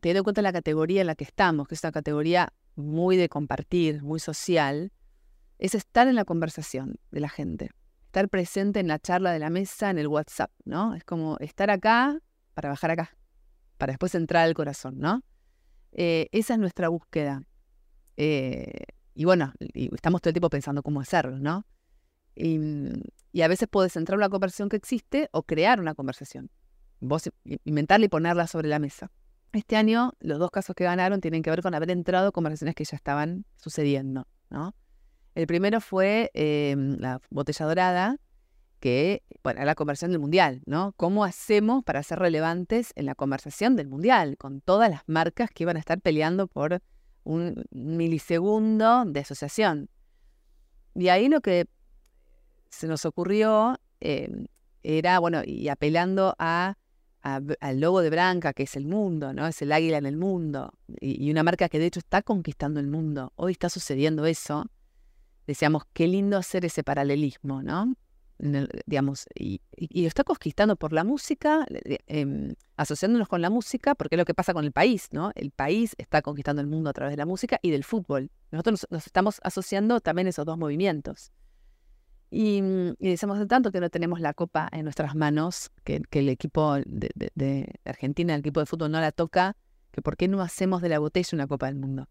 teniendo 0.00 0.20
en 0.20 0.24
cuenta 0.24 0.42
la 0.42 0.52
categoría 0.52 1.02
en 1.02 1.06
la 1.06 1.14
que 1.14 1.24
estamos, 1.24 1.68
que 1.68 1.74
es 1.74 1.84
una 1.84 1.92
categoría 1.92 2.52
muy 2.76 3.16
de 3.16 3.28
compartir, 3.28 4.02
muy 4.02 4.20
social, 4.20 4.92
es 5.58 5.74
estar 5.74 6.08
en 6.08 6.14
la 6.14 6.24
conversación 6.24 6.96
de 7.10 7.20
la 7.20 7.28
gente, 7.28 7.70
estar 8.06 8.28
presente 8.28 8.80
en 8.80 8.88
la 8.88 8.98
charla 8.98 9.32
de 9.32 9.38
la 9.38 9.50
mesa, 9.50 9.90
en 9.90 9.98
el 9.98 10.06
WhatsApp, 10.06 10.50
¿no? 10.64 10.94
Es 10.94 11.04
como 11.04 11.36
estar 11.40 11.68
acá 11.70 12.18
para 12.54 12.70
bajar 12.70 12.92
acá, 12.92 13.16
para 13.76 13.92
después 13.92 14.14
entrar 14.14 14.44
al 14.44 14.54
corazón, 14.54 14.98
¿no? 14.98 15.22
Eh, 15.92 16.28
esa 16.32 16.54
es 16.54 16.60
nuestra 16.60 16.88
búsqueda. 16.88 17.42
Eh, 18.16 18.84
y 19.14 19.24
bueno, 19.24 19.52
estamos 19.74 20.20
todo 20.20 20.30
el 20.30 20.34
tiempo 20.34 20.50
pensando 20.50 20.82
cómo 20.82 21.00
hacerlo, 21.00 21.38
¿no? 21.38 21.66
Y, 22.34 23.42
a 23.42 23.48
veces 23.48 23.68
puedes 23.70 23.96
entrar 23.96 24.16
una 24.16 24.28
conversación 24.28 24.68
que 24.68 24.76
existe 24.76 25.28
o 25.32 25.42
crear 25.42 25.80
una 25.80 25.94
conversación. 25.94 26.50
Vos 27.00 27.30
inventarla 27.64 28.06
y 28.06 28.08
ponerla 28.08 28.46
sobre 28.46 28.68
la 28.68 28.78
mesa. 28.78 29.10
Este 29.52 29.76
año, 29.76 30.12
los 30.20 30.38
dos 30.38 30.50
casos 30.50 30.74
que 30.76 30.84
ganaron 30.84 31.20
tienen 31.20 31.42
que 31.42 31.50
ver 31.50 31.62
con 31.62 31.74
haber 31.74 31.90
entrado 31.90 32.32
conversaciones 32.32 32.74
que 32.74 32.84
ya 32.84 32.96
estaban 32.96 33.44
sucediendo, 33.56 34.26
¿no? 34.50 34.74
El 35.34 35.46
primero 35.46 35.80
fue 35.80 36.30
em, 36.34 36.96
la 36.98 37.20
botella 37.30 37.66
dorada, 37.66 38.16
que, 38.78 39.22
bueno, 39.42 39.64
la 39.64 39.74
conversación 39.74 40.12
del 40.12 40.20
mundial, 40.20 40.62
¿no? 40.66 40.92
¿Cómo 40.96 41.24
hacemos 41.24 41.84
para 41.84 42.02
ser 42.02 42.18
relevantes 42.18 42.92
en 42.96 43.06
la 43.06 43.14
conversación 43.14 43.76
del 43.76 43.88
mundial, 43.88 44.36
con 44.36 44.60
todas 44.60 44.90
las 44.90 45.02
marcas 45.06 45.50
que 45.50 45.64
iban 45.64 45.76
a 45.76 45.80
estar 45.80 46.00
peleando 46.00 46.46
por 46.46 46.80
un 47.24 47.64
milisegundo 47.70 49.04
de 49.04 49.20
asociación? 49.20 49.88
Y 50.94 51.08
ahí 51.08 51.28
lo 51.28 51.40
que 51.40 51.66
se 52.70 52.86
nos 52.86 53.04
ocurrió 53.04 53.78
em, 54.00 54.46
era, 54.82 55.18
bueno, 55.18 55.42
y 55.44 55.68
apelando 55.68 56.34
a, 56.38 56.74
al 57.22 57.80
logo 57.80 58.00
de 58.00 58.10
Branca, 58.10 58.52
que 58.52 58.62
es 58.64 58.76
el 58.76 58.86
mundo, 58.86 59.32
¿no? 59.32 59.46
Es 59.46 59.60
el 59.62 59.72
águila 59.72 59.98
en 59.98 60.06
el 60.06 60.16
mundo, 60.16 60.72
y, 61.00 61.24
y 61.24 61.30
una 61.30 61.42
marca 61.42 61.68
que 61.68 61.78
de 61.78 61.86
hecho 61.86 62.00
está 62.00 62.22
conquistando 62.22 62.80
el 62.80 62.86
mundo. 62.86 63.32
Hoy 63.36 63.52
está 63.52 63.68
sucediendo 63.68 64.24
eso. 64.26 64.66
Decíamos, 65.46 65.84
qué 65.92 66.06
lindo 66.06 66.36
hacer 66.36 66.64
ese 66.64 66.84
paralelismo, 66.84 67.62
¿no? 67.62 67.94
Digamos, 68.38 69.26
y, 69.34 69.60
lo 69.76 70.06
está 70.06 70.22
conquistando 70.24 70.76
por 70.76 70.92
la 70.92 71.04
música, 71.04 71.66
em, 72.06 72.54
asociándonos 72.76 73.28
con 73.28 73.42
la 73.42 73.50
música, 73.50 73.94
porque 73.94 74.14
es 74.14 74.18
lo 74.18 74.24
que 74.24 74.34
pasa 74.34 74.54
con 74.54 74.64
el 74.64 74.72
país, 74.72 75.08
¿no? 75.12 75.32
El 75.34 75.50
país 75.50 75.94
está 75.98 76.22
conquistando 76.22 76.62
el 76.62 76.68
mundo 76.68 76.90
a 76.90 76.92
través 76.92 77.12
de 77.12 77.16
la 77.16 77.26
música 77.26 77.58
y 77.62 77.70
del 77.70 77.84
fútbol. 77.84 78.30
Nosotros 78.52 78.86
nos, 78.90 79.06
estamos 79.06 79.40
asociando 79.42 80.00
también 80.00 80.28
esos 80.28 80.46
dos 80.46 80.56
movimientos. 80.56 81.32
Y, 82.30 82.62
y, 82.98 83.08
decimos 83.08 83.38
de 83.38 83.46
tanto 83.46 83.72
que 83.72 83.80
no 83.80 83.90
tenemos 83.90 84.20
la 84.20 84.34
copa 84.34 84.68
en 84.70 84.84
nuestras 84.84 85.14
manos, 85.16 85.70
que, 85.82 86.02
el 86.10 86.28
equipo 86.28 86.76
de, 86.86 87.80
Argentina, 87.84 88.34
el 88.34 88.40
equipo 88.40 88.60
de 88.60 88.66
fútbol 88.66 88.92
no 88.92 89.00
la 89.00 89.12
toca, 89.12 89.56
que 89.90 90.00
por 90.00 90.16
qué 90.16 90.28
no 90.28 90.40
hacemos 90.42 90.80
de 90.80 90.90
la 90.90 91.00
botella 91.00 91.30
una 91.32 91.46
copa 91.48 91.66
del 91.66 91.76
mundo. 91.76 92.08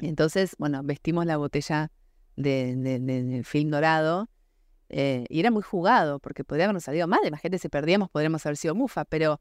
Y 0.00 0.08
entonces, 0.08 0.54
bueno, 0.58 0.82
vestimos 0.82 1.24
la 1.24 1.38
botella 1.38 1.92
del 2.36 3.44
film 3.44 3.70
dorado 3.70 4.28
eh, 4.96 5.26
y 5.28 5.40
era 5.40 5.50
muy 5.50 5.62
jugado, 5.62 6.20
porque 6.20 6.44
podría 6.44 6.66
habernos 6.66 6.84
salido 6.84 7.08
mal. 7.08 7.18
Imagínate, 7.26 7.58
si 7.58 7.68
perdíamos, 7.68 8.08
podríamos 8.10 8.46
haber 8.46 8.56
sido 8.56 8.76
mufa, 8.76 9.04
pero 9.04 9.40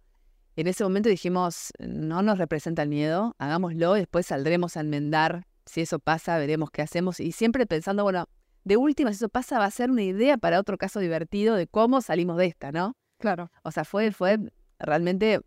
en 0.56 0.66
ese 0.66 0.84
momento 0.84 1.10
dijimos, 1.10 1.72
no 1.78 2.24
nos 2.24 2.40
representa 2.40 2.82
el 2.82 2.90
miedo, 2.90 3.36
hagámoslo 3.38 3.96
y 3.96 4.00
después 4.00 4.26
saldremos 4.26 4.78
a 4.78 4.80
enmendar. 4.80 5.46
Si 5.68 5.82
eso 5.82 6.00
pasa, 6.00 6.40
veremos 6.40 6.72
qué 6.72 6.82
hacemos. 6.82 7.20
Y 7.20 7.34
siempre 7.34 7.68
pensando, 7.68 8.02
bueno, 8.02 8.28
de 8.64 8.78
última, 8.78 9.12
si 9.12 9.18
eso 9.18 9.30
pasa, 9.30 9.60
va 9.60 9.66
a 9.66 9.72
ser 9.72 9.92
una 9.92 10.02
idea 10.02 10.40
para 10.40 10.60
otro 10.60 10.80
caso 10.80 11.00
divertido 11.00 11.54
de 11.54 11.68
cómo 11.68 12.02
salimos 12.02 12.38
de 12.38 12.48
esta, 12.48 12.72
¿no? 12.72 12.98
Claro. 13.20 13.52
O 13.62 13.70
sea, 13.70 13.86
fue, 13.86 14.12
fue 14.12 14.40
realmente, 14.80 15.40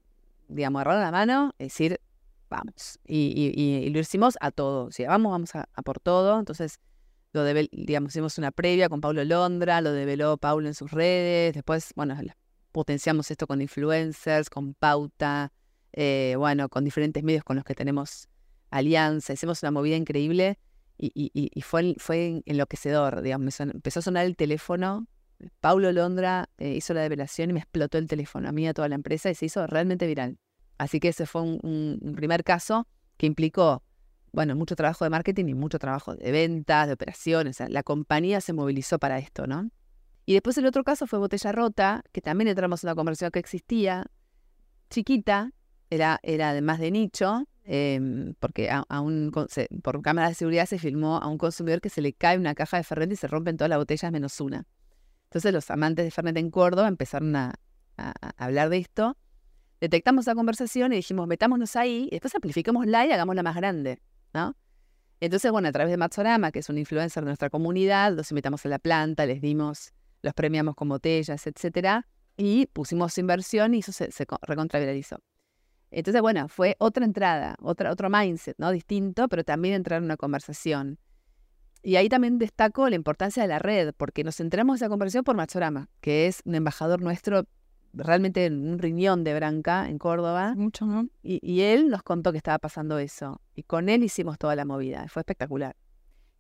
digamos, 0.47 0.83
agarrar 0.83 1.03
la 1.03 1.11
mano, 1.11 1.53
decir, 1.59 2.01
vamos. 2.49 3.01
Y, 3.05 3.91
lo 3.91 3.99
hicimos 3.99 4.39
a 4.41 4.53
todo. 4.53 4.93
Si 4.93 5.05
vamos, 5.05 5.33
vamos 5.33 5.57
a 5.57 5.83
por 5.83 5.99
todo. 5.99 6.39
Entonces, 6.39 6.79
hicimos 8.07 8.39
una 8.39 8.51
previa 8.51 8.89
con 8.89 9.01
Paulo 9.01 9.25
Londra, 9.25 9.81
lo 9.81 9.93
develó 9.93 10.37
Paulo 10.37 10.69
en 10.69 10.75
sus 10.75 10.91
redes, 10.91 11.55
después, 11.55 11.93
bueno, 11.97 12.17
potenciamos 12.73 13.31
esto 13.31 13.47
con 13.47 13.61
influencers, 13.61 14.51
con 14.51 14.75
pauta, 14.75 15.53
eh, 15.93 16.35
bueno, 16.39 16.69
con 16.69 16.85
diferentes 16.85 17.23
medios 17.23 17.45
con 17.45 17.57
los 17.57 17.65
que 17.65 17.75
tenemos 17.75 18.29
alianza, 18.71 19.33
hicimos 19.33 19.63
una 19.63 19.71
movida 19.71 19.97
increíble 19.97 20.59
y, 20.99 21.63
fue, 21.63 21.95
fue 21.99 22.43
enloquecedor, 22.47 23.23
digamos, 23.23 23.61
empezó 23.61 24.01
a 24.01 24.03
sonar 24.03 24.27
el 24.27 24.37
teléfono, 24.37 25.07
Paulo 25.61 25.93
Londra 25.93 26.49
eh, 26.59 26.75
hizo 26.75 26.95
la 26.95 27.03
develación 27.03 27.51
y 27.51 27.53
me 27.53 27.61
explotó 27.61 27.99
el 27.99 28.09
teléfono 28.09 28.49
a 28.49 28.53
mí 28.53 28.65
y 28.65 28.67
a 28.69 28.75
toda 28.75 28.89
la 28.89 28.95
empresa 28.95 29.31
y 29.31 29.35
se 29.35 29.47
hizo 29.47 29.67
realmente 29.67 30.07
viral. 30.07 30.39
Así 30.79 30.99
que 31.01 31.09
ese 31.09 31.27
fue 31.27 31.43
un 31.43 32.15
primer 32.17 32.45
caso 32.45 32.87
que 33.17 33.27
implicó 33.27 33.83
bueno, 34.37 34.55
mucho 34.55 34.77
trabajo 34.77 35.03
de 35.03 35.09
marketing 35.09 35.47
y 35.47 35.55
mucho 35.55 35.79
trabajo 35.79 36.15
de 36.15 36.31
ventas, 36.31 36.87
de 36.89 36.93
operaciones. 36.93 37.59
la 37.71 37.83
compañía 37.83 38.43
se 38.43 38.53
movilizó 38.53 38.99
para 38.99 39.19
esto, 39.19 39.47
¿no? 39.47 39.71
Y 40.27 40.35
después 40.35 40.59
el 40.59 40.67
otro 40.67 40.85
caso 40.85 41.07
fue 41.07 41.19
Botella 41.19 41.53
Rota, 41.53 42.03
que 42.13 42.21
también 42.21 42.49
entramos 42.49 42.85
en 42.85 42.89
una 42.89 42.97
conversión 42.97 43.31
que 43.31 43.39
existía, 43.39 44.05
chiquita, 44.91 45.53
era, 45.89 46.21
era 46.23 46.51
además 46.51 46.81
de 46.81 46.91
nicho, 46.91 47.45
em, 47.65 48.35
porque 48.39 48.69
a, 48.71 49.01
un, 49.01 49.33
por 49.83 50.03
cámara 50.03 50.29
de 50.29 50.35
seguridad 50.35 50.67
se 50.67 50.79
filmó 50.79 51.17
a 51.17 51.29
un 51.29 51.39
consumidor 51.39 51.81
que 51.81 51.89
se 51.89 52.03
le 52.03 52.13
cae 52.13 52.37
una 52.37 52.55
caja 52.55 52.77
de 52.77 52.85
Fernet 52.85 53.13
y 53.13 53.17
se 53.17 53.29
rompen 53.29 53.57
todas 53.57 53.71
las 53.71 53.79
botellas 53.79 54.13
menos 54.13 54.39
una. 54.43 54.67
Entonces 55.25 55.51
los 55.51 55.71
amantes 55.71 56.05
de 56.05 56.11
Fernet 56.11 56.37
en 56.37 56.51
Córdoba 56.51 56.89
empezaron 56.89 57.35
a, 57.37 57.55
a 57.97 58.13
hablar 58.37 58.69
de 58.69 58.77
esto. 58.77 59.17
Detectamos 59.81 60.27
la 60.27 60.35
conversación 60.35 60.93
y 60.93 60.97
dijimos, 60.97 61.27
metámonos 61.27 61.75
ahí 61.75 62.09
y 62.09 62.11
después 62.11 62.35
amplifiquémosla 62.35 63.07
y 63.07 63.13
hagámosla 63.13 63.43
más 63.43 63.57
grande. 63.57 63.99
Entonces, 65.21 65.51
bueno, 65.51 65.69
a 65.69 65.73
través 65.73 65.91
de 65.91 65.97
Matsorama, 65.97 66.53
que 66.53 66.59
es 66.59 66.69
un 66.69 66.79
influencer 66.79 67.23
de 67.25 67.29
nuestra 67.29 67.49
comunidad, 67.49 68.13
los 68.13 68.31
invitamos 68.31 68.65
a 68.67 68.69
la 68.69 68.79
planta, 68.79 69.25
les 69.25 69.41
dimos, 69.41 69.93
los 70.23 70.35
premiamos 70.35 70.75
con 70.75 70.89
botellas, 70.89 71.47
etcétera, 71.47 72.07
y 72.37 72.67
pusimos 72.67 73.17
inversión 73.17 73.75
y 73.75 73.79
eso 73.79 73.93
se, 73.93 74.11
se 74.13 74.27
recontraviralizó. 74.43 75.19
Entonces, 75.91 76.21
bueno, 76.21 76.49
fue 76.49 76.77
otra 76.79 77.05
entrada, 77.05 77.57
otra, 77.63 77.91
otro 77.91 78.11
mindset, 78.11 78.57
¿no? 78.59 78.71
Distinto, 78.73 79.29
pero 79.29 79.45
también 79.45 79.75
entrar 79.75 79.99
en 79.99 80.05
una 80.05 80.17
conversación. 80.17 80.99
Y 81.83 81.97
ahí 81.97 82.09
también 82.09 82.39
destaco 82.39 82.89
la 82.91 82.97
importancia 82.97 83.43
de 83.43 83.49
la 83.49 83.59
red, 83.59 83.95
porque 83.97 84.25
nos 84.25 84.37
centramos 84.37 84.75
en 84.75 84.77
esa 84.77 84.89
conversación 84.89 85.25
por 85.25 85.37
Matsorama, 85.37 85.89
que 86.01 86.27
es 86.27 86.43
un 86.45 86.57
embajador 86.57 87.01
nuestro 87.01 87.47
realmente 87.97 88.47
en 88.47 88.69
un 88.69 88.79
riñón 88.79 89.25
de 89.25 89.35
Branca 89.35 89.89
en 89.89 89.99
Córdoba. 89.99 90.55
Mucho, 90.57 90.87
¿no? 90.87 91.09
Y, 91.23 91.61
él 91.63 91.89
nos 91.89 92.03
contó 92.03 92.33
que 92.33 92.39
estaba 92.39 92.59
pasando 92.59 92.99
eso. 92.99 93.41
Y 93.55 93.63
con 93.63 93.89
él 93.89 94.03
hicimos 94.03 94.39
toda 94.39 94.55
la 94.55 94.65
movida. 94.65 95.07
Fue 95.09 95.21
espectacular. 95.21 95.77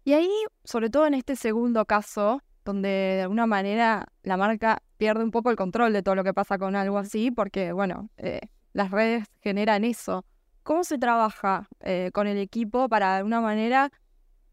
Y 0.05 0.13
ahí, 0.13 0.31
sobre 0.65 0.91
todo 0.91 1.07
en 1.07 1.15
este 1.15 1.35
segundo 1.37 1.85
caso, 1.85 2.43
donde 2.65 2.89
de 2.89 3.23
alguna 3.23 3.47
manera 3.47 4.07
la 4.23 4.37
marca 4.37 4.83
pierde 4.99 5.25
un 5.25 5.31
poco 5.31 5.51
el 5.51 5.57
control 5.57 5.93
de 5.93 6.03
todo 6.03 6.15
lo 6.15 6.25
que 6.25 6.35
pasa 6.35 6.59
con 6.59 6.77
algo 6.77 6.99
así, 6.99 7.31
porque, 7.31 7.73
bueno, 7.73 8.11
eh, 8.17 8.41
las 8.73 8.91
redes 8.91 9.27
generan 9.41 9.85
eso. 9.85 10.25
¿Cómo 10.63 10.85
se 10.85 10.99
trabaja 10.99 11.69
eh, 11.81 12.11
con 12.13 12.27
el 12.27 12.39
equipo 12.39 12.89
para 12.89 13.13
de 13.13 13.17
alguna 13.19 13.41
manera, 13.41 13.91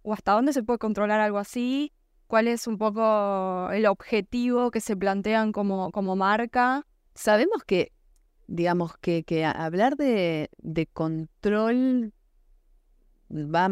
o 0.03 0.13
hasta 0.13 0.33
dónde 0.33 0.53
se 0.53 0.63
puede 0.63 0.79
controlar 0.79 1.19
algo 1.19 1.39
así? 1.39 1.91
¿Cuál 2.27 2.47
es 2.47 2.67
un 2.67 2.77
poco 2.77 3.69
el 3.71 3.85
objetivo 3.85 4.71
que 4.71 4.79
se 4.79 4.95
plantean 4.95 5.51
como, 5.51 5.91
como 5.91 6.15
marca? 6.15 6.85
Sabemos 7.15 7.63
que, 7.65 7.91
digamos, 8.47 8.97
que, 8.97 9.45
hablar 9.45 9.95
de, 9.95 10.49
control 10.93 12.13
va, 13.29 13.65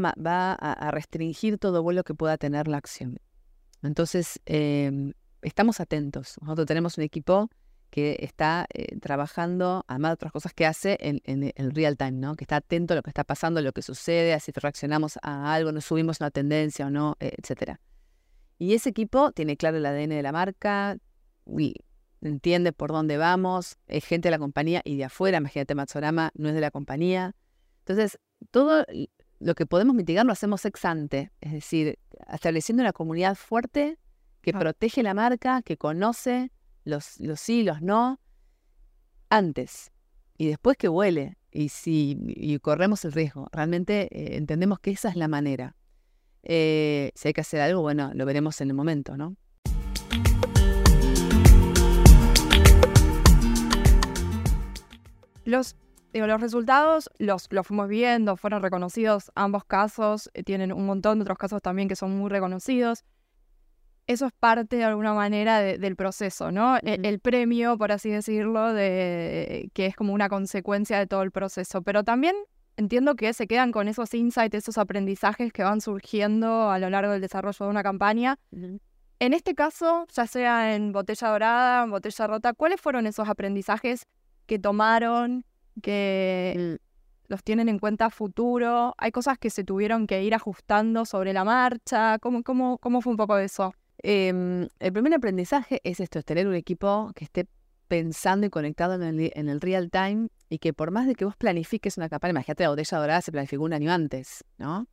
a, 0.59 0.91
restringir 0.91 1.57
todo 1.57 1.83
vuelo 1.83 2.03
que 2.03 2.13
pueda 2.13 2.37
tener 2.37 2.67
la 2.67 2.77
acción. 2.77 3.19
Entonces, 3.83 4.39
em, 4.45 5.13
estamos 5.41 5.79
atentos. 5.79 6.35
Nosotros 6.41 6.67
tenemos 6.67 6.97
un 6.97 7.03
equipo 7.03 7.49
que 7.89 8.17
está 8.21 8.67
eh, 8.73 8.97
trabajando, 8.99 9.83
además 9.87 10.11
de 10.11 10.13
otras 10.13 10.31
cosas 10.31 10.53
que 10.53 10.65
hace, 10.65 10.97
en, 11.01 11.51
el 11.55 11.71
real 11.71 11.97
time, 11.97 12.13
¿no? 12.13 12.35
Que 12.35 12.45
está 12.45 12.57
atento 12.57 12.93
a 12.93 12.95
lo 12.95 13.03
que 13.03 13.09
está 13.09 13.23
pasando, 13.23 13.59
a 13.59 13.63
lo 13.63 13.73
que 13.73 13.81
sucede, 13.81 14.33
a 14.33 14.39
si 14.39 14.51
reaccionamos 14.51 15.19
a 15.21 15.53
algo, 15.53 15.71
nos 15.71 15.85
subimos 15.85 16.21
una 16.21 16.31
tendencia 16.31 16.87
o 16.87 16.89
no, 16.89 17.17
eh, 17.19 17.33
etcétera. 17.37 17.81
Y 18.57 18.73
ese 18.75 18.89
equipo 18.89 19.31
tiene 19.31 19.57
claro 19.57 19.77
el 19.77 19.85
ADN 19.85 20.09
de 20.09 20.23
la 20.23 20.31
marca, 20.31 20.97
y 21.57 21.75
entiende 22.21 22.73
por 22.73 22.91
dónde 22.91 23.17
vamos, 23.17 23.77
es 23.87 24.05
gente 24.05 24.27
de 24.27 24.31
la 24.31 24.39
compañía 24.39 24.81
y 24.83 24.97
de 24.97 25.05
afuera, 25.05 25.37
imagínate 25.37 25.75
Matsorama, 25.75 26.31
no 26.35 26.49
es 26.49 26.55
de 26.55 26.61
la 26.61 26.71
compañía. 26.71 27.35
Entonces, 27.79 28.19
todo 28.51 28.85
lo 29.39 29.55
que 29.55 29.65
podemos 29.65 29.95
mitigar 29.95 30.25
lo 30.25 30.33
hacemos 30.33 30.65
ex 30.65 30.85
ante, 30.85 31.31
es 31.41 31.51
decir, 31.51 31.97
estableciendo 32.31 32.83
una 32.83 32.93
comunidad 32.93 33.35
fuerte 33.35 33.97
que 34.41 34.53
protege 34.53 35.03
la 35.03 35.13
marca, 35.13 35.61
que 35.61 35.77
conoce 35.77 36.51
los, 36.83 37.19
los 37.19 37.39
sí, 37.39 37.63
los 37.63 37.81
no, 37.81 38.19
antes 39.29 39.91
y 40.37 40.47
después 40.47 40.77
que 40.77 40.89
huele 40.89 41.37
y 41.51 41.69
si 41.69 42.17
y 42.27 42.57
corremos 42.59 43.05
el 43.05 43.11
riesgo. 43.11 43.47
Realmente 43.51 44.07
eh, 44.11 44.37
entendemos 44.37 44.79
que 44.79 44.91
esa 44.91 45.09
es 45.09 45.15
la 45.15 45.27
manera. 45.27 45.75
Eh, 46.43 47.11
si 47.13 47.27
hay 47.27 47.33
que 47.33 47.41
hacer 47.41 47.61
algo, 47.61 47.81
bueno, 47.81 48.11
lo 48.15 48.25
veremos 48.25 48.59
en 48.61 48.69
el 48.69 48.73
momento, 48.73 49.17
¿no? 49.17 49.35
Los, 55.51 55.75
los 56.13 56.39
resultados 56.39 57.09
los, 57.19 57.47
los 57.51 57.67
fuimos 57.67 57.89
viendo, 57.89 58.37
fueron 58.37 58.63
reconocidos 58.63 59.31
ambos 59.35 59.65
casos, 59.65 60.31
eh, 60.33 60.43
tienen 60.43 60.71
un 60.71 60.85
montón 60.85 61.19
de 61.19 61.23
otros 61.23 61.37
casos 61.37 61.61
también 61.61 61.89
que 61.89 61.97
son 61.97 62.17
muy 62.17 62.29
reconocidos. 62.29 63.03
Eso 64.07 64.27
es 64.27 64.31
parte 64.31 64.77
de 64.77 64.85
alguna 64.85 65.13
manera 65.13 65.59
del 65.59 65.95
proceso, 65.97 66.51
¿no? 66.51 66.77
E, 66.77 66.99
el, 67.03 67.19
premio, 67.19 67.77
por 67.77 67.91
así 67.91 68.09
decirlo, 68.09 68.73
de, 68.73 69.69
que 69.73 69.87
es 69.87 69.95
como 69.95 70.13
una 70.13 70.29
consecuencia 70.29 70.97
de 70.97 71.05
todo 71.05 71.21
el 71.21 71.31
proceso. 71.31 71.81
Pero 71.81 72.05
también 72.05 72.35
entiendo 72.77 73.15
que 73.15 73.33
se 73.33 73.45
quedan 73.45 73.73
con 73.73 73.89
esos 73.89 74.13
insights, 74.13 74.55
esos 74.55 74.77
aprendizajes 74.77 75.51
que 75.51 75.63
van 75.63 75.81
surgiendo 75.81 76.69
a 76.71 76.79
lo 76.79 76.89
largo 76.89 77.11
del 77.11 77.21
desarrollo 77.21 77.65
de 77.65 77.71
una 77.71 77.83
campaña. 77.83 78.39
En 79.19 79.33
este 79.33 79.53
caso, 79.53 80.07
ya 80.13 80.25
sea 80.27 80.75
en 80.75 80.93
botella 80.93 81.27
dorada, 81.27 81.83
en 81.83 81.91
botella 81.91 82.27
rota, 82.27 82.53
¿cuáles 82.53 82.79
fueron 82.79 83.05
esos 83.05 83.27
aprendizajes 83.27 84.07
que 84.45 84.59
tomaron, 84.59 85.45
que 85.81 86.79
los 87.27 87.43
tienen 87.43 87.69
en 87.69 87.79
cuenta 87.79 88.09
futuro? 88.09 88.93
¿Hay 88.97 89.11
cosas 89.11 89.37
que 89.37 89.49
se 89.49 89.63
tuvieron 89.63 90.07
que 90.07 90.23
ir 90.23 90.35
ajustando 90.35 91.05
sobre 91.05 91.33
la 91.33 91.43
marcha? 91.43 92.19
¿Cómo, 92.19 92.43
cómo, 92.43 92.77
cómo 92.77 93.01
fue 93.01 93.11
un 93.11 93.17
poco 93.17 93.37
eso? 93.37 93.73
Em, 94.03 94.67
el 94.79 94.93
primer 94.93 95.13
aprendizaje 95.13 95.79
es 95.83 95.99
esto, 95.99 96.19
es 96.19 96.25
tener 96.25 96.47
un 96.47 96.55
equipo 96.55 97.11
que 97.15 97.23
esté 97.23 97.47
pensando 97.87 98.47
y 98.47 98.49
conectado 98.49 98.95
en 98.95 99.03
el, 99.03 99.31
en 99.35 99.49
el, 99.49 99.61
real 99.61 99.91
time 99.91 100.29
y 100.49 100.59
que 100.59 100.73
por 100.73 100.91
más 100.91 101.07
de 101.07 101.13
que 101.13 101.25
vos 101.25 101.35
planifiques 101.35 101.97
una 101.97 102.09
campaña, 102.09 102.31
imagínate 102.31 102.63
la 102.63 102.69
botella 102.69 102.97
dorada 102.97 103.21
se 103.21 103.31
planificó 103.31 103.63
un 103.63 103.73
año 103.73 103.91
antes, 103.91 104.43
¿no? 104.57 104.87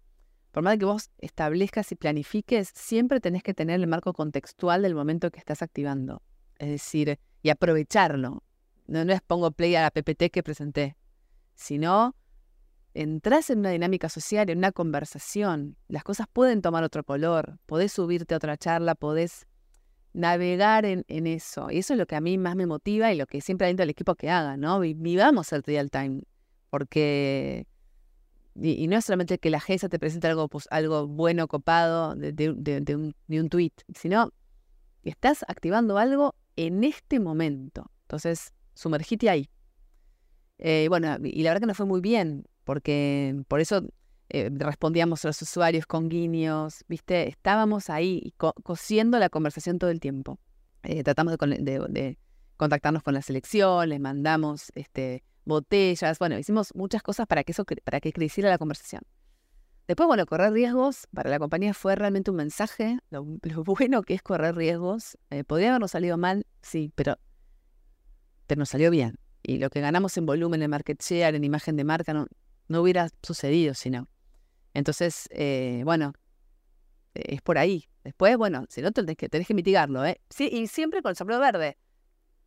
Por 0.51 0.63
más 0.63 0.75
de 0.75 0.79
que 0.79 0.85
vos 0.85 1.11
establezcas 1.19 1.93
y 1.93 1.95
planifiques, 1.95 2.71
siempre 2.75 3.21
tenés 3.21 3.43
que 3.43 3.55
tener 3.55 3.81
el 3.81 3.87
marco 3.87 4.13
contextual 4.13 4.83
del 4.83 4.95
momento 4.95 5.31
que 5.31 5.39
estás 5.39 5.63
activando. 5.63 6.23
Es 6.59 6.69
decir, 6.71 7.19
y 7.43 7.51
aprovecharlo. 7.51 8.43
No, 8.89 9.05
no 9.05 9.13
es 9.13 9.21
pongo 9.21 9.53
play 9.53 9.77
a 9.77 9.83
la 9.83 9.91
PPT 9.91 10.31
que 10.33 10.43
presenté, 10.43 10.97
sino 11.55 12.17
entras 12.95 13.51
en 13.51 13.61
una 13.61 13.71
dinámica 13.71 14.09
social, 14.09 14.49
en 14.51 14.59
una 14.59 14.73
conversación. 14.73 15.77
Las 15.89 16.03
cosas 16.03 16.27
pueden 16.33 16.63
tomar 16.63 16.83
otro 16.83 17.05
color, 17.05 17.59
podés 17.67 17.93
subirte 17.93 18.35
a 18.35 18.39
otra 18.39 18.57
charla, 18.57 18.95
podés 18.95 19.47
navegar 20.15 20.87
en, 20.87 21.05
eso. 21.07 21.71
Y 21.71 21.79
eso 21.79 21.93
es 21.93 21.99
lo 21.99 22.07
que 22.07 22.17
a 22.17 22.21
mí 22.21 22.39
más 22.39 22.57
me 22.57 22.67
motiva 22.67 23.13
y 23.13 23.17
lo 23.17 23.27
que 23.27 23.43
siempre 23.43 23.67
aliento 23.67 23.83
al 23.83 23.91
equipo 23.91 24.15
que 24.15 24.31
haga, 24.31 24.57
¿no? 24.57 24.81
Vivamos 24.81 25.53
el 25.53 25.63
real 25.63 25.91
time, 25.91 26.23
porque... 26.71 27.67
Y, 28.61 28.89
no 28.89 28.97
es 28.97 29.05
solamente 29.05 29.39
que 29.39 29.51
la 29.51 29.59
agencia 29.59 29.89
te 29.89 30.01
presente 30.01 30.27
algo, 30.27 30.49
pues, 30.49 30.67
algo 30.73 31.07
bueno, 31.07 31.47
copado 31.47 32.17
de, 32.17 32.51
un, 32.51 32.65
de 32.65 33.41
un 33.41 33.49
tweet, 33.49 33.73
sino 33.95 34.33
que 35.05 35.11
estás 35.11 35.45
activando 35.47 35.99
algo 35.99 36.35
en 36.57 36.83
este 36.83 37.21
momento. 37.21 37.93
Entonces, 38.03 38.53
sumergite 38.79 39.29
ahí. 39.29 39.51
Eh, 40.59 40.87
bueno, 40.89 41.17
y 41.23 41.43
la 41.43 41.51
verdad 41.51 41.61
que 41.61 41.67
nos 41.67 41.77
fue 41.77 41.87
muy 41.87 42.01
bien, 42.01 42.45
porque 42.65 43.43
por 43.49 43.61
eso 43.61 43.83
eh, 44.29 44.51
respondíamos 44.53 45.25
a 45.25 45.29
los 45.29 45.43
usuarios 45.43 45.87
con 45.87 46.09
guiños, 46.09 46.85
¿viste? 46.89 47.29
Estábamos 47.29 47.91
ahí 47.91 48.35
cosiendo 48.37 49.19
la 49.19 49.29
conversación 49.29 49.79
todo 49.79 49.91
el 49.91 50.01
tiempo. 50.01 50.39
Eh, 50.85 51.03
tratamos 51.03 51.37
de, 51.39 52.19
contactarnos 52.57 53.03
con 53.03 53.15
la 53.15 53.23
selección, 53.23 53.89
les 53.89 54.01
mandamos 54.01 54.71
este, 54.75 55.25
botellas, 55.45 56.19
bueno, 56.19 56.39
hicimos 56.39 56.75
muchas 56.75 57.03
cosas 57.03 57.27
para 57.27 57.45
que 57.45 57.53
eso 57.53 57.65
para 57.85 58.01
que 58.01 58.13
creciera 58.13 58.49
la 58.49 58.59
conversación. 58.59 59.03
Después, 59.89 60.07
bueno, 60.07 60.27
correr 60.27 60.53
riesgos 60.53 61.09
para 61.15 61.31
la 61.31 61.39
compañía 61.39 61.73
fue 61.73 61.97
realmente 61.97 62.31
un 62.31 62.37
mensaje, 62.37 62.99
lo, 63.11 63.25
bueno 63.65 64.03
que 64.03 64.15
es 64.15 64.23
correr 64.23 64.55
riesgos. 64.55 65.17
Eh, 65.31 65.45
podría 65.45 65.71
habernos 65.71 65.93
salido 65.93 66.19
mal, 66.19 66.47
sí, 66.61 66.93
pero, 66.95 67.17
pero 68.49 68.59
nos 68.59 68.71
salió 68.71 68.91
bien. 68.91 69.21
Y 69.45 69.59
lo 69.59 69.71
que 69.71 69.81
ganamos 69.81 70.17
en 70.17 70.27
volumen, 70.27 70.63
en 70.63 70.71
market 70.71 71.01
share, 71.01 71.37
en 71.37 71.45
imagen 71.45 71.77
de 71.77 71.85
marca, 71.85 72.13
no, 72.13 72.27
no 72.67 72.83
hubiera 72.83 73.09
sucedido 73.23 73.75
si 73.75 73.91
no. 73.91 74.09
Entonces, 74.75 75.29
eh, 75.31 75.83
bueno, 75.85 76.13
es 77.15 77.41
por 77.43 77.59
ahí. 77.59 77.85
Después, 78.03 78.37
bueno, 78.37 78.65
si 78.69 78.81
no, 78.83 78.91
tenés 78.91 79.17
que, 79.17 79.29
tenés 79.29 79.47
que 79.47 79.55
mitigarlo, 79.55 80.05
¿eh? 80.05 80.21
Sí, 80.31 80.49
y 80.51 80.67
siempre 80.67 81.03
con 81.03 81.11
el 81.11 81.17
sombrero 81.17 81.41
verde. 81.41 81.79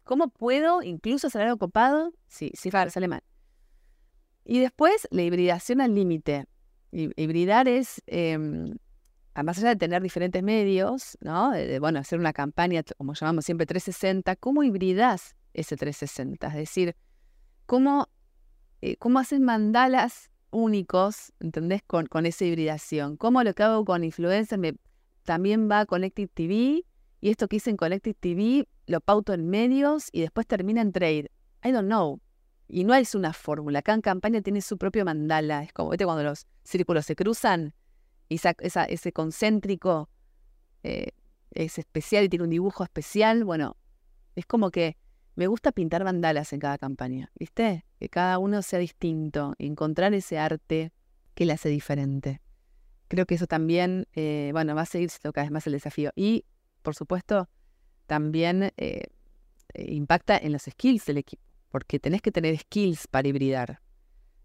¿Cómo 0.04 0.30
puedo 0.30 0.82
incluso 0.82 1.28
hacer 1.28 1.44
algo 1.44 1.58
copado? 1.58 2.12
Sí, 2.28 2.52
sí, 2.56 2.72
sale 2.72 3.08
mal. 3.08 3.24
Y 4.44 4.60
después, 4.60 5.08
la 5.12 5.22
hibridación 5.22 5.82
al 5.82 5.94
límite. 5.94 6.46
Hibridar 6.92 7.68
es, 7.68 8.02
eh, 8.08 8.38
más 9.36 9.58
allá 9.60 9.70
de 9.70 9.76
tener 9.76 10.02
diferentes 10.02 10.42
medios, 10.42 11.18
¿no? 11.22 11.52
De, 11.52 11.80
bueno, 11.80 12.00
hacer 12.00 12.20
una 12.20 12.34
campaña, 12.34 12.84
como 12.98 13.14
llamamos 13.14 13.46
siempre, 13.46 13.68
360, 13.68 14.36
¿cómo 14.38 14.64
hibridás 14.64 15.36
ese 15.54 15.76
360? 15.78 16.48
Es 16.48 16.54
decir, 16.56 16.96
¿cómo, 17.66 18.10
eh, 18.82 18.98
cómo 18.98 19.20
haces 19.20 19.40
mandalas 19.40 20.30
únicos, 20.52 21.34
¿entendés? 21.40 21.82
Con, 21.86 22.08
con 22.08 22.26
esa 22.26 22.46
hibridación. 22.46 23.18
¿Cómo 23.18 23.44
lo 23.44 23.54
que 23.54 23.64
hago 23.64 23.86
con 23.86 24.04
influencers 24.04 24.60
me, 24.60 24.76
también 25.24 25.70
va 25.70 25.82
a 25.82 25.86
Connected 25.86 26.30
TV? 26.34 26.86
Y 27.22 27.30
esto 27.30 27.48
que 27.48 27.58
hice 27.58 27.70
en 27.70 27.78
Connected 27.78 28.16
TV 28.20 28.68
lo 28.88 29.00
pauto 29.02 29.34
en 29.34 29.50
medios 29.50 30.10
y 30.12 30.22
después 30.22 30.48
termina 30.48 30.82
en 30.82 30.92
trade. 30.92 31.32
I 31.64 31.72
don't 31.72 31.88
know. 31.88 32.20
Y 32.68 32.84
no 32.84 32.94
es 32.94 33.16
una 33.16 33.34
fórmula. 33.34 33.82
Cada 33.82 34.02
campaña 34.02 34.42
tiene 34.42 34.62
su 34.62 34.78
propio 34.78 35.06
mandala. 35.06 35.64
Es 35.64 35.74
como, 35.74 35.90
¿viste? 35.92 36.06
Cuando 36.06 36.24
los 36.24 36.48
círculos 36.64 37.06
se 37.06 37.16
cruzan 37.16 37.74
y 38.30 38.40
ese 38.62 39.12
concéntrico 39.12 40.10
eh, 40.84 41.12
es 41.52 41.78
especial 41.78 42.24
y 42.24 42.30
tiene 42.30 42.44
un 42.44 42.50
dibujo 42.50 42.84
especial. 42.84 43.44
Bueno, 43.44 43.76
es 44.36 44.46
como 44.46 44.72
que 44.72 44.98
me 45.36 45.48
gusta 45.48 45.72
pintar 45.72 46.04
mandalas 46.04 46.52
en 46.54 46.60
cada 46.60 46.78
campaña, 46.78 47.32
¿viste? 47.40 47.86
Que 48.00 48.10
cada 48.10 48.38
uno 48.38 48.62
sea 48.62 48.80
distinto, 48.80 49.56
encontrar 49.60 50.14
ese 50.14 50.38
arte 50.38 50.92
que 51.34 51.46
le 51.46 51.54
hace 51.54 51.70
diferente. 51.70 52.42
Creo 53.08 53.26
que 53.26 53.36
eso 53.36 53.48
también, 53.48 54.08
eh, 54.14 54.50
bueno, 54.54 54.76
va 54.76 54.82
a 54.82 54.86
seguir 54.86 55.10
siendo 55.10 55.34
cada 55.34 55.46
vez 55.46 55.52
más 55.52 55.68
el 55.68 55.74
desafío. 55.74 56.12
Y, 56.16 56.46
por 56.82 56.96
supuesto, 56.96 57.50
también 58.08 58.72
eh, 58.78 59.08
impacta 59.76 60.38
en 60.38 60.52
los 60.52 60.64
skills 60.64 61.06
del 61.06 61.18
equipo, 61.18 61.44
porque 61.70 62.00
tenés 62.00 62.22
que 62.22 62.32
tener 62.32 62.58
skills 62.58 63.08
para 63.08 63.28
hibridar. 63.28 63.82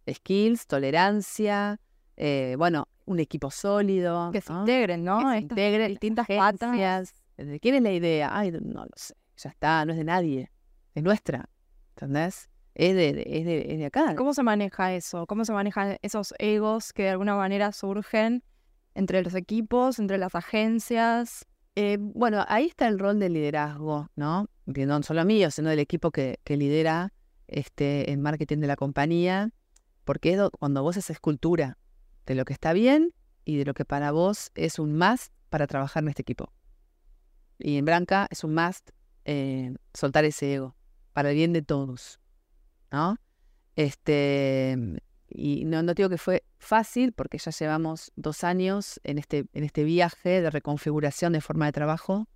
Skills, 0.08 0.66
tolerancia, 0.66 1.80
eh, 2.16 2.54
bueno, 2.58 2.88
un 3.06 3.18
equipo 3.18 3.50
sólido. 3.50 4.30
Que 4.32 4.40
se 4.40 4.52
integren, 4.52 5.04
¿no? 5.04 5.18
Que 5.18 5.30
se 5.30 5.38
integren 5.38 5.88
distintas 5.88 6.26
patas. 6.28 7.14
¿De 7.36 7.60
quién 7.60 7.74
es 7.74 7.82
la 7.82 7.92
idea? 7.92 8.36
Ay, 8.36 8.52
no 8.52 8.84
lo 8.84 8.92
sé. 8.94 9.14
Ya 9.36 9.50
está, 9.50 9.84
no 9.84 9.92
es 9.92 9.98
de 9.98 10.04
nadie 10.04 10.50
es 10.96 11.02
nuestra, 11.02 11.48
¿entendés? 11.90 12.48
Es 12.74 12.94
de, 12.94 13.22
es, 13.26 13.44
de, 13.44 13.72
es 13.72 13.78
de 13.78 13.86
acá. 13.86 14.16
¿Cómo 14.16 14.32
se 14.32 14.42
maneja 14.42 14.94
eso? 14.94 15.26
¿Cómo 15.26 15.44
se 15.44 15.52
manejan 15.52 15.98
esos 16.00 16.34
egos 16.38 16.92
que 16.94 17.04
de 17.04 17.10
alguna 17.10 17.36
manera 17.36 17.70
surgen 17.72 18.42
entre 18.94 19.22
los 19.22 19.34
equipos, 19.34 19.98
entre 19.98 20.16
las 20.16 20.34
agencias? 20.34 21.46
Eh, 21.74 21.98
bueno, 22.00 22.44
ahí 22.48 22.66
está 22.66 22.88
el 22.88 22.98
rol 22.98 23.18
del 23.18 23.34
liderazgo, 23.34 24.08
¿no? 24.16 24.48
No 24.64 25.02
solo 25.02 25.24
mío, 25.26 25.50
sino 25.50 25.68
del 25.68 25.80
equipo 25.80 26.10
que, 26.10 26.40
que 26.44 26.56
lidera 26.56 27.12
este, 27.46 28.10
el 28.10 28.18
marketing 28.18 28.58
de 28.58 28.66
la 28.66 28.76
compañía, 28.76 29.50
porque 30.04 30.32
es 30.32 30.40
cuando 30.58 30.82
vos 30.82 30.96
haces 30.96 31.20
cultura 31.20 31.76
de 32.24 32.34
lo 32.34 32.46
que 32.46 32.54
está 32.54 32.72
bien 32.72 33.12
y 33.44 33.58
de 33.58 33.66
lo 33.66 33.74
que 33.74 33.84
para 33.84 34.12
vos 34.12 34.50
es 34.54 34.78
un 34.78 34.96
must 34.96 35.30
para 35.50 35.66
trabajar 35.66 36.02
en 36.02 36.08
este 36.08 36.22
equipo. 36.22 36.52
Y 37.58 37.76
en 37.76 37.84
Branca 37.84 38.28
es 38.30 38.44
un 38.44 38.54
must 38.54 38.90
eh, 39.26 39.74
soltar 39.92 40.24
ese 40.24 40.54
ego 40.54 40.75
para 41.16 41.30
el 41.30 41.36
bien 41.36 41.54
de 41.54 41.62
todos, 41.62 42.20
¿no? 42.92 43.16
Este, 43.74 44.76
y 45.30 45.64
no, 45.64 45.82
no 45.82 45.94
digo 45.94 46.10
que 46.10 46.18
fue 46.18 46.44
fácil, 46.58 47.14
porque 47.14 47.38
ya 47.38 47.52
llevamos 47.52 48.12
dos 48.16 48.44
años 48.44 49.00
en 49.02 49.16
este, 49.16 49.46
en 49.54 49.64
este 49.64 49.82
viaje 49.84 50.42
de 50.42 50.50
reconfiguración 50.50 51.32
de 51.32 51.40
forma 51.40 51.64
de 51.64 51.72
trabajo, 51.72 52.28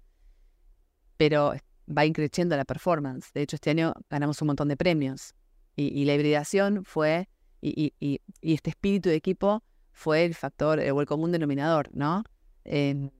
pero 1.18 1.52
va 1.94 2.06
increciendo 2.06 2.56
la 2.56 2.64
performance. 2.64 3.30
De 3.34 3.42
hecho, 3.42 3.56
este 3.56 3.68
año 3.68 3.92
ganamos 4.08 4.40
un 4.40 4.46
montón 4.46 4.68
de 4.68 4.78
premios. 4.78 5.34
Y, 5.76 6.06
la 6.06 6.14
hibridación 6.14 6.82
fue, 6.86 7.28
y, 7.60 7.92
y, 8.00 8.22
este 8.40 8.70
espíritu 8.70 9.10
de 9.10 9.16
equipo 9.16 9.62
fue 9.92 10.24
el 10.24 10.34
factor 10.34 10.78
o 10.78 11.00
el 11.02 11.06
común 11.06 11.32
denominador, 11.32 11.90
¿no? 11.92 12.24
Em, 12.64 13.10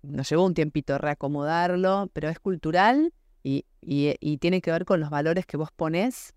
nos 0.00 0.30
llevó 0.30 0.46
un 0.46 0.54
tiempito 0.54 0.96
reacomodarlo, 0.96 2.08
pero 2.14 2.30
es 2.30 2.38
cultural 2.40 3.12
y, 3.42 3.64
y, 3.80 4.36
tiene 4.38 4.60
que 4.60 4.70
ver 4.70 4.84
con 4.84 5.00
los 5.00 5.10
valores 5.10 5.46
que 5.46 5.56
vos 5.56 5.70
ponés 5.74 6.34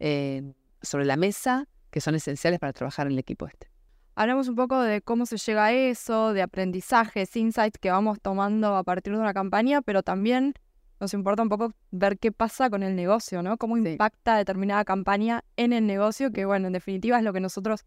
eh, 0.00 0.52
sobre 0.82 1.04
la 1.04 1.16
mesa 1.16 1.66
que 1.90 2.00
son 2.00 2.14
esenciales 2.14 2.58
para 2.58 2.72
trabajar 2.72 3.06
en 3.06 3.14
el 3.14 3.18
equipo 3.18 3.46
este. 3.46 3.70
Hablamos 4.14 4.48
un 4.48 4.56
poco 4.56 4.80
de 4.80 5.00
cómo 5.00 5.24
se 5.24 5.38
llega 5.38 5.66
a 5.66 5.72
eso, 5.72 6.32
de 6.32 6.42
aprendizajes, 6.42 7.34
insights 7.36 7.78
que 7.78 7.90
vamos 7.90 8.20
tomando 8.20 8.76
a 8.76 8.84
partir 8.84 9.14
de 9.14 9.18
una 9.18 9.32
campaña, 9.32 9.80
pero 9.80 10.02
también 10.02 10.54
nos 11.00 11.14
importa 11.14 11.42
un 11.42 11.48
poco 11.48 11.72
ver 11.90 12.18
qué 12.18 12.30
pasa 12.30 12.68
con 12.68 12.82
el 12.82 12.94
negocio, 12.94 13.42
¿no? 13.42 13.56
Cómo 13.56 13.76
impacta 13.76 14.36
determinada 14.36 14.84
campaña 14.84 15.44
en 15.56 15.72
el 15.72 15.86
negocio, 15.86 16.30
que 16.30 16.44
bueno, 16.44 16.66
en 16.66 16.74
definitiva 16.74 17.18
es 17.18 17.24
lo 17.24 17.32
que 17.32 17.40
nosotros 17.40 17.84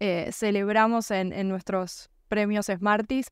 eh, 0.00 0.30
celebramos 0.32 1.10
en, 1.10 1.32
en 1.32 1.48
nuestros 1.48 2.10
premios 2.28 2.66
Smarties, 2.66 3.28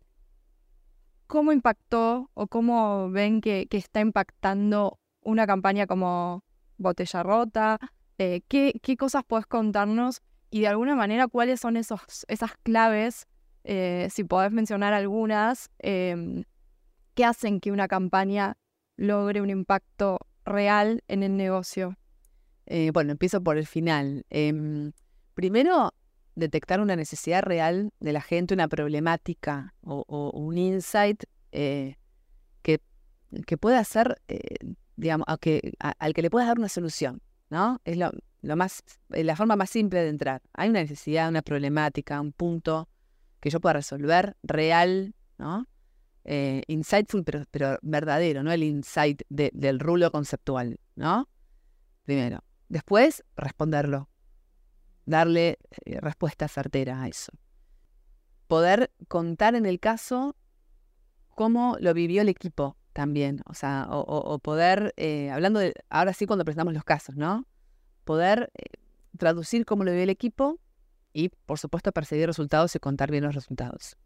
¿Cómo 1.32 1.50
impactó 1.52 2.28
o 2.34 2.46
cómo 2.46 3.08
ven 3.08 3.40
que, 3.40 3.66
está 3.70 4.00
impactando 4.00 4.98
una 5.22 5.46
campaña 5.46 5.86
como 5.86 6.44
Botella 6.76 7.22
Rota? 7.22 7.78
Eh, 8.18 8.42
¿qué, 8.48 8.78
cosas 8.98 9.24
podés 9.24 9.46
contarnos? 9.46 10.20
Y 10.50 10.60
de 10.60 10.68
alguna 10.68 10.94
manera, 10.94 11.28
¿cuáles 11.28 11.58
son 11.58 11.78
esas 11.78 12.02
claves, 12.62 13.28
eh, 13.64 14.08
si 14.10 14.24
podés 14.24 14.52
mencionar 14.52 14.92
algunas, 14.92 15.70
em, 15.78 16.44
que 17.14 17.24
hacen 17.24 17.60
que 17.60 17.72
una 17.72 17.88
campaña 17.88 18.58
logre 18.98 19.40
un 19.40 19.48
impacto 19.48 20.18
real 20.44 21.02
en 21.08 21.22
el 21.22 21.38
negocio? 21.38 21.96
Eh, 22.66 22.90
bueno, 22.92 23.12
empiezo 23.12 23.42
por 23.42 23.56
el 23.56 23.66
final. 23.66 24.26
Em, 24.28 24.92
primero, 25.32 25.94
detectar 26.34 26.80
una 26.80 26.96
necesidad 26.96 27.42
real 27.42 27.92
de 28.00 28.12
la 28.12 28.20
gente, 28.20 28.54
una 28.54 28.68
problemática 28.68 29.74
o, 29.82 30.30
un 30.34 30.58
insight 30.58 31.24
eh, 31.52 31.96
que, 32.62 32.80
que 33.46 33.58
pueda 33.58 33.82
ser, 33.84 34.20
eh, 34.28 34.56
digamos, 34.96 35.26
al 35.28 35.38
que 36.14 36.22
le 36.22 36.30
puedas 36.30 36.48
dar 36.48 36.58
una 36.58 36.68
solución, 36.68 37.20
¿no? 37.50 37.80
Es 37.84 37.96
lo, 37.96 38.12
más, 38.56 38.82
eh, 39.10 39.24
la 39.24 39.36
forma 39.36 39.56
más 39.56 39.70
simple 39.70 40.00
de 40.00 40.08
entrar. 40.08 40.42
Hay 40.54 40.70
una 40.70 40.80
necesidad, 40.80 41.28
una 41.28 41.42
problemática, 41.42 42.20
un 42.20 42.32
punto 42.32 42.88
que 43.40 43.50
yo 43.50 43.60
pueda 43.60 43.74
resolver 43.74 44.36
real, 44.42 45.14
¿no? 45.38 45.66
insightful, 46.68 47.24
pero, 47.24 47.42
pero 47.50 47.80
verdadero, 47.82 48.44
no 48.44 48.52
el 48.52 48.62
insight 48.62 49.22
del 49.28 49.80
rulo 49.80 50.12
conceptual, 50.12 50.78
¿no? 50.94 51.28
Primero. 52.04 52.44
Después, 52.68 53.24
responderlo 53.36 54.08
darle 55.06 55.58
eh, 55.84 56.00
respuesta 56.00 56.48
certera 56.48 57.02
a 57.02 57.08
eso. 57.08 57.32
Poder 58.46 58.90
contar 59.08 59.54
en 59.54 59.66
el 59.66 59.80
caso 59.80 60.36
cómo 61.34 61.76
lo 61.80 61.94
vivió 61.94 62.22
el 62.22 62.28
equipo 62.28 62.76
también, 62.92 63.40
o 63.46 63.54
sea, 63.54 63.86
o, 63.90 64.38
poder, 64.38 64.92
eh, 64.98 65.30
hablando 65.30 65.60
de, 65.60 65.74
ahora 65.88 66.12
sí 66.12 66.26
cuando 66.26 66.44
presentamos 66.44 66.74
los 66.74 66.84
casos, 66.84 67.16
¿no? 67.16 67.46
Poder 68.04 68.52
eh, 68.54 68.78
traducir 69.16 69.64
cómo 69.64 69.84
lo 69.84 69.90
vivió 69.90 70.04
el 70.04 70.10
equipo 70.10 70.58
y, 71.14 71.30
por 71.30 71.58
supuesto, 71.58 71.92
perseguir 71.92 72.26
resultados 72.26 72.74
y 72.74 72.78
contar 72.78 73.10
bien 73.10 73.24
los 73.24 73.34
resultados. 73.34 73.96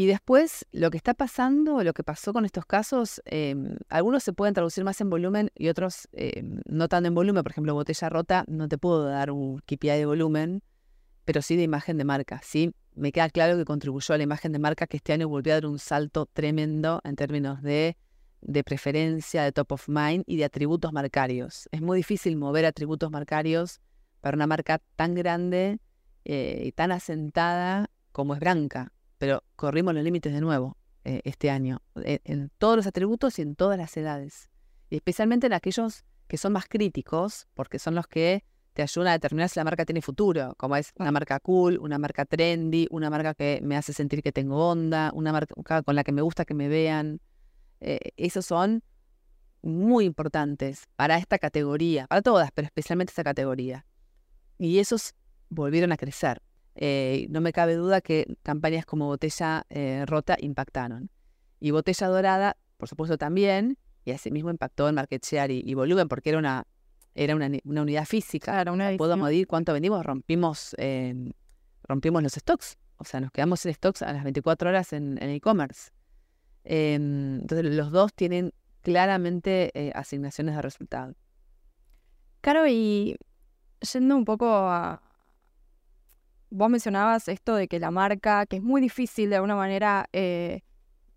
Y 0.00 0.06
después, 0.06 0.66
lo 0.72 0.90
que 0.90 0.96
está 0.96 1.12
pasando, 1.12 1.84
lo 1.84 1.92
que 1.92 2.02
pasó 2.02 2.32
con 2.32 2.46
estos 2.46 2.64
casos, 2.64 3.20
em, 3.26 3.76
algunos 3.90 4.22
se 4.22 4.32
pueden 4.32 4.54
traducir 4.54 4.82
más 4.82 4.98
en 5.02 5.10
volumen 5.10 5.50
y 5.54 5.68
otros 5.68 6.08
em, 6.12 6.62
no 6.64 6.88
tan 6.88 7.04
en 7.04 7.14
volumen. 7.14 7.42
Por 7.42 7.52
ejemplo, 7.52 7.74
botella 7.74 8.08
rota, 8.08 8.44
no 8.48 8.66
te 8.66 8.78
puedo 8.78 9.04
dar 9.04 9.30
un 9.30 9.58
KPI 9.58 9.98
de 9.98 10.06
volumen, 10.06 10.62
pero 11.26 11.42
sí 11.42 11.54
de 11.54 11.64
imagen 11.64 11.98
de 11.98 12.04
marca. 12.04 12.40
Sí, 12.42 12.72
me 12.94 13.12
queda 13.12 13.28
claro 13.28 13.58
que 13.58 13.66
contribuyó 13.66 14.14
a 14.14 14.16
la 14.16 14.24
imagen 14.24 14.52
de 14.52 14.58
marca 14.58 14.86
que 14.86 14.96
este 14.96 15.12
año 15.12 15.28
volvió 15.28 15.52
a 15.52 15.56
dar 15.56 15.66
un 15.66 15.78
salto 15.78 16.24
tremendo 16.24 17.02
en 17.04 17.14
términos 17.14 17.60
de, 17.60 17.98
de 18.40 18.64
preferencia, 18.64 19.42
de 19.42 19.52
top 19.52 19.72
of 19.72 19.86
mind 19.86 20.24
y 20.26 20.38
de 20.38 20.46
atributos 20.46 20.94
marcarios. 20.94 21.68
Es 21.72 21.82
muy 21.82 21.98
difícil 21.98 22.38
mover 22.38 22.64
atributos 22.64 23.10
marcarios 23.10 23.82
para 24.22 24.34
una 24.34 24.46
marca 24.46 24.80
tan 24.96 25.14
grande 25.14 25.78
eh, 26.24 26.62
y 26.64 26.72
tan 26.72 26.90
asentada 26.90 27.90
como 28.12 28.32
es 28.32 28.40
Branca 28.40 28.94
pero 29.20 29.44
corrimos 29.54 29.92
los 29.92 30.02
límites 30.02 30.32
de 30.32 30.40
nuevo 30.40 30.78
eh, 31.04 31.20
este 31.24 31.50
año, 31.50 31.82
en, 31.94 32.50
todos 32.56 32.76
los 32.76 32.86
atributos 32.86 33.38
y 33.38 33.42
en 33.42 33.54
todas 33.54 33.76
las 33.76 33.94
edades. 33.98 34.48
Y 34.88 34.96
especialmente 34.96 35.46
en 35.46 35.52
aquellos 35.52 36.06
que 36.26 36.38
son 36.38 36.54
más 36.54 36.66
críticos, 36.66 37.46
porque 37.52 37.78
son 37.78 37.94
los 37.94 38.06
que 38.06 38.44
te 38.72 38.80
ayudan 38.80 39.08
a 39.08 39.12
determinar 39.12 39.50
si 39.50 39.60
la 39.60 39.64
marca 39.64 39.84
tiene 39.84 40.00
futuro, 40.00 40.54
como 40.56 40.74
es 40.74 40.94
una 40.98 41.12
marca 41.12 41.38
cool, 41.38 41.78
una 41.80 41.98
marca 41.98 42.24
trendy, 42.24 42.86
una 42.90 43.10
marca 43.10 43.34
que 43.34 43.60
me 43.62 43.76
hace 43.76 43.92
sentir 43.92 44.22
que 44.22 44.32
tengo 44.32 44.70
onda, 44.70 45.10
una 45.12 45.32
marca 45.32 45.82
con 45.82 45.94
la 45.94 46.02
que 46.02 46.12
me 46.12 46.22
gusta 46.22 46.46
que 46.46 46.54
me 46.54 46.68
vean. 46.68 47.20
Eh, 47.80 48.12
esos 48.16 48.46
son 48.46 48.82
muy 49.60 50.06
importantes 50.06 50.84
para 50.96 51.18
esta 51.18 51.38
categoría, 51.38 52.06
para 52.06 52.22
todas, 52.22 52.52
pero 52.52 52.64
especialmente 52.64 53.10
esta 53.10 53.24
categoría. 53.24 53.84
Y 54.56 54.78
esos 54.78 55.12
volvieron 55.50 55.92
a 55.92 55.98
crecer. 55.98 56.40
Eh, 56.74 57.26
no 57.30 57.40
me 57.40 57.52
cabe 57.52 57.74
duda 57.74 58.00
que 58.00 58.36
campañas 58.42 58.86
como 58.86 59.06
Botella 59.06 59.66
eh, 59.70 60.04
Rota 60.06 60.36
impactaron. 60.40 61.10
Y 61.58 61.72
Botella 61.72 62.06
Dorada, 62.08 62.56
por 62.76 62.88
supuesto, 62.88 63.18
también, 63.18 63.76
y 64.04 64.12
asimismo 64.12 64.50
impactó 64.50 64.88
en 64.88 64.94
market 64.94 65.24
share 65.24 65.50
y, 65.50 65.74
volumen, 65.74 66.08
porque 66.08 66.30
era 66.30 66.38
una, 66.38 66.66
era 67.14 67.36
una, 67.36 67.50
unidad 67.64 68.04
física. 68.06 68.60
Era 68.60 68.72
una 68.72 68.96
Puedo 68.96 69.16
medir 69.16 69.46
cuánto 69.46 69.72
vendimos, 69.72 70.04
rompimos, 70.04 70.74
eh, 70.78 71.32
rompimos 71.82 72.22
los 72.22 72.32
stocks. 72.32 72.78
O 72.96 73.04
sea, 73.04 73.20
nos 73.20 73.30
quedamos 73.30 73.64
en 73.66 73.74
stocks 73.74 74.02
a 74.02 74.12
las 74.12 74.24
24 74.24 74.70
horas 74.70 74.92
en 74.92 75.18
e-commerce. 75.18 75.90
Em, 76.64 77.40
entonces, 77.40 77.74
los 77.74 77.90
dos 77.90 78.12
tienen 78.14 78.52
claramente 78.82 79.92
asignaciones 79.94 80.54
de 80.54 80.62
resultado. 80.62 81.14
Claro, 82.40 82.66
y 82.66 83.16
yendo 83.92 84.16
un 84.16 84.24
poco 84.24 84.46
a, 84.46 85.02
vos 86.50 86.68
mencionabas 86.68 87.28
esto 87.28 87.54
de 87.54 87.68
que 87.68 87.78
la 87.78 87.90
marca, 87.90 88.44
que 88.46 88.56
es 88.56 88.62
muy 88.62 88.80
difícil 88.80 89.30
de 89.30 89.36
alguna 89.36 89.56
manera 89.56 90.08
eh, 90.12 90.62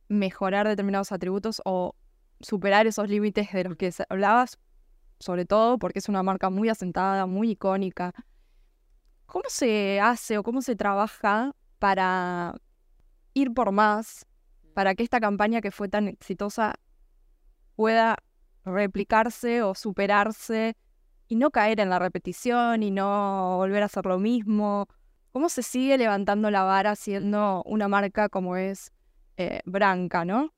mejorar 0.08 0.68
determinados 0.68 1.12
atributos 1.12 1.62
o 1.66 1.96
superar 2.40 2.88
esos 2.88 3.10
límites 3.10 3.52
de 3.52 3.64
los 3.64 3.76
que 3.76 3.92
hablabas, 4.10 4.60
sobre 5.20 5.46
todo 5.46 5.80
porque 5.80 6.00
es 6.00 6.10
una 6.10 6.24
marca 6.24 6.50
muy 6.50 6.70
asentada, 6.70 7.26
muy 7.26 7.52
icónica. 7.52 8.14
¿Cómo 9.26 9.46
se 9.48 10.00
hace 10.00 10.38
o 10.38 10.44
cómo 10.44 10.62
se 10.62 10.76
trabaja 10.76 11.56
para 11.80 12.56
ir 13.34 13.54
por 13.54 13.72
más, 13.72 14.28
para 14.76 14.94
que 14.94 15.04
esta 15.04 15.20
campaña 15.20 15.62
que 15.62 15.72
fue 15.72 15.90
tan 15.90 16.08
exitosa 16.08 16.76
pueda 17.76 18.18
replicarse 18.64 19.64
o 19.64 19.74
superarse 19.74 20.78
y 21.28 21.36
no 21.36 21.50
caer 21.50 21.80
en 21.80 21.90
la 21.90 21.98
repetición 21.98 22.84
y 22.84 22.92
no 22.92 23.58
volver 23.58 23.82
a 23.82 23.88
hacer 23.88 24.06
lo 24.06 24.20
mismo? 24.20 24.88
¿Cómo 25.34 25.50
se 25.50 25.64
sigue 25.64 25.98
levantando 25.98 26.52
la 26.52 26.62
vara 26.62 26.96
siendo 26.96 27.64
una 27.66 27.88
marca 27.88 28.30
como 28.30 28.56
es 28.56 28.92
eh, 29.38 29.62
Branca, 29.66 30.26
no? 30.26 30.54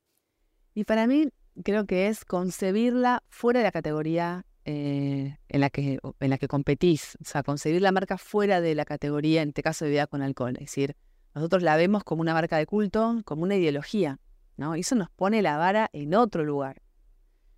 Y 0.73 0.83
para 0.83 1.07
mí 1.07 1.29
creo 1.63 1.85
que 1.85 2.09
es 2.09 2.25
concebirla 2.25 3.23
fuera 3.29 3.61
de 3.61 3.63
la 3.63 3.71
categoría 3.71 4.45
eh, 4.65 5.38
en, 5.47 5.61
la 5.61 5.69
que, 5.69 5.99
en 6.19 6.29
la 6.29 6.38
que 6.38 6.49
competís. 6.49 7.17
O 7.21 7.23
sea, 7.23 7.41
concebir 7.41 7.81
la 7.81 7.93
marca 7.93 8.17
fuera 8.17 8.59
de 8.59 8.75
la 8.75 8.83
categoría, 8.83 9.43
en 9.43 9.49
este 9.49 9.63
caso 9.63 9.85
de 9.85 9.91
vida 9.91 10.07
con 10.07 10.21
alcohol. 10.21 10.55
Es 10.55 10.65
decir, 10.65 10.97
nosotros 11.33 11.63
la 11.63 11.77
vemos 11.77 12.03
como 12.03 12.19
una 12.19 12.33
marca 12.33 12.57
de 12.57 12.65
culto, 12.65 13.21
como 13.23 13.43
una 13.43 13.55
ideología, 13.55 14.19
¿no? 14.57 14.75
Y 14.75 14.81
eso 14.81 14.95
nos 14.95 15.09
pone 15.09 15.41
la 15.41 15.55
vara 15.55 15.89
en 15.93 16.13
otro 16.15 16.43
lugar. 16.43 16.81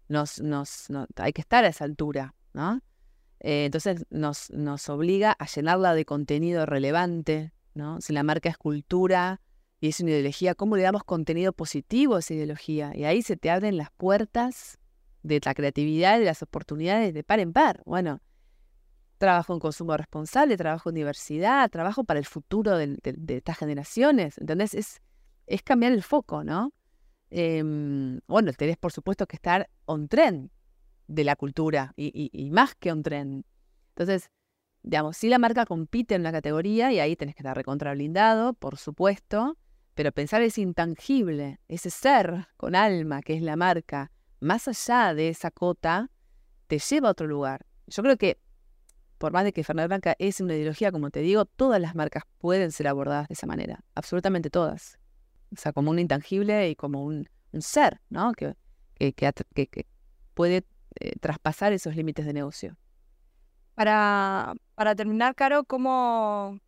Nos, 0.07 0.39
nos, 0.39 0.89
hay 1.15 1.33
que 1.33 1.41
estar 1.41 1.65
a 1.65 1.69
esa 1.69 1.83
altura, 1.83 2.35
¿no? 2.53 2.79
Eh, 3.39 3.65
entonces 3.65 4.05
nos, 4.09 4.49
nos 4.51 4.89
obliga 4.89 5.31
a 5.37 5.45
llenarla 5.45 5.93
de 5.93 6.05
contenido 6.05 6.65
relevante, 6.65 7.53
¿no? 7.73 8.01
Si 8.01 8.13
la 8.13 8.23
marca 8.23 8.49
es 8.49 8.57
cultura 8.57 9.41
y 9.79 9.89
es 9.89 9.99
una 9.99 10.11
ideología, 10.11 10.55
¿cómo 10.55 10.75
le 10.75 10.83
damos 10.83 11.03
contenido 11.03 11.53
positivo 11.53 12.15
a 12.15 12.19
esa 12.19 12.33
ideología? 12.33 12.91
Y 12.95 13.05
ahí 13.05 13.21
se 13.21 13.37
te 13.37 13.51
abren 13.51 13.77
las 13.77 13.91
puertas 13.91 14.79
de 15.23 15.39
la 15.43 15.53
creatividad 15.53 16.17
y 16.17 16.19
de 16.19 16.25
las 16.25 16.41
oportunidades 16.41 17.13
de 17.13 17.23
par 17.23 17.39
en 17.39 17.53
par. 17.53 17.83
Bueno, 17.85 18.21
trabajo 19.17 19.53
en 19.53 19.59
consumo 19.59 19.95
responsable, 19.97 20.57
trabajo 20.57 20.89
en 20.89 20.95
diversidad, 20.95 21.69
trabajo 21.69 22.03
para 22.03 22.19
el 22.19 22.25
futuro 22.25 22.77
de, 22.77 22.97
estas 23.27 23.57
generaciones. 23.57 24.37
¿Entendés? 24.37 24.73
Es, 24.73 25.01
es 25.45 25.61
cambiar 25.61 25.91
el 25.91 26.03
foco, 26.03 26.43
¿no? 26.43 26.73
Em, 27.29 28.19
bueno, 28.27 28.53
tenés 28.53 28.77
por 28.77 28.91
supuesto 28.91 29.27
que 29.27 29.35
estar 29.35 29.69
on 29.85 30.07
trend, 30.07 30.49
de 31.07 31.23
la 31.23 31.35
cultura 31.35 31.93
y, 31.95 32.49
más 32.51 32.75
que 32.75 32.91
un 32.91 33.03
tren. 33.03 33.45
Entonces, 33.89 34.29
digamos, 34.83 35.17
si 35.17 35.29
la 35.29 35.39
marca 35.39 35.65
compite 35.65 36.15
en 36.15 36.23
la 36.23 36.31
categoría 36.31 36.91
y 36.91 36.99
ahí 36.99 37.15
tenés 37.15 37.35
que 37.35 37.41
estar 37.41 37.55
recontra 37.55 37.93
blindado, 37.93 38.53
por 38.53 38.77
supuesto, 38.77 39.57
pero 39.95 40.11
pensar 40.11 40.41
ese 40.41 40.61
intangible, 40.61 41.59
ese 41.67 41.89
ser 41.89 42.47
con 42.57 42.75
alma 42.75 43.21
que 43.21 43.35
es 43.35 43.41
la 43.41 43.55
marca, 43.55 44.11
más 44.39 44.67
allá 44.67 45.13
de 45.13 45.29
esa 45.29 45.49
cota, 45.49 46.11
te 46.67 46.77
lleva 46.79 47.07
a 47.07 47.11
otro 47.11 47.25
lugar. 47.25 47.65
Yo 47.87 48.03
creo 48.03 48.17
que, 48.17 48.37
por 49.17 49.31
más 49.31 49.43
de 49.45 49.53
que 49.53 49.63
Fernández 49.63 49.87
Blanca 49.87 50.15
es 50.19 50.39
una 50.41 50.53
ideología, 50.53 50.91
como 50.91 51.09
te 51.09 51.21
digo, 51.21 51.45
todas 51.45 51.81
las 51.81 51.95
marcas 51.95 52.23
pueden 52.37 52.71
ser 52.71 52.87
abordadas 52.87 53.27
de 53.29 53.33
esa 53.33 53.47
manera, 53.47 53.83
absolutamente 53.95 54.49
todas. 54.49 54.99
O 55.51 55.55
sea, 55.55 55.71
como 55.71 55.89
un 55.89 55.99
intangible 55.99 56.69
y 56.69 56.75
como 56.75 57.03
un, 57.03 57.27
ser, 57.59 58.01
¿no? 58.09 58.33
Que, 58.33 58.53
que, 58.95 59.13
que 59.13 59.87
puede 60.35 60.63
eh, 60.99 61.13
traspasar 61.19 61.73
esos 61.73 61.95
límites 61.95 62.25
de 62.25 62.33
negocio. 62.33 62.77
Para, 63.75 64.53
para 64.75 64.95
terminar, 64.95 65.35
Caro, 65.35 65.63
¿cómo, 65.63 66.59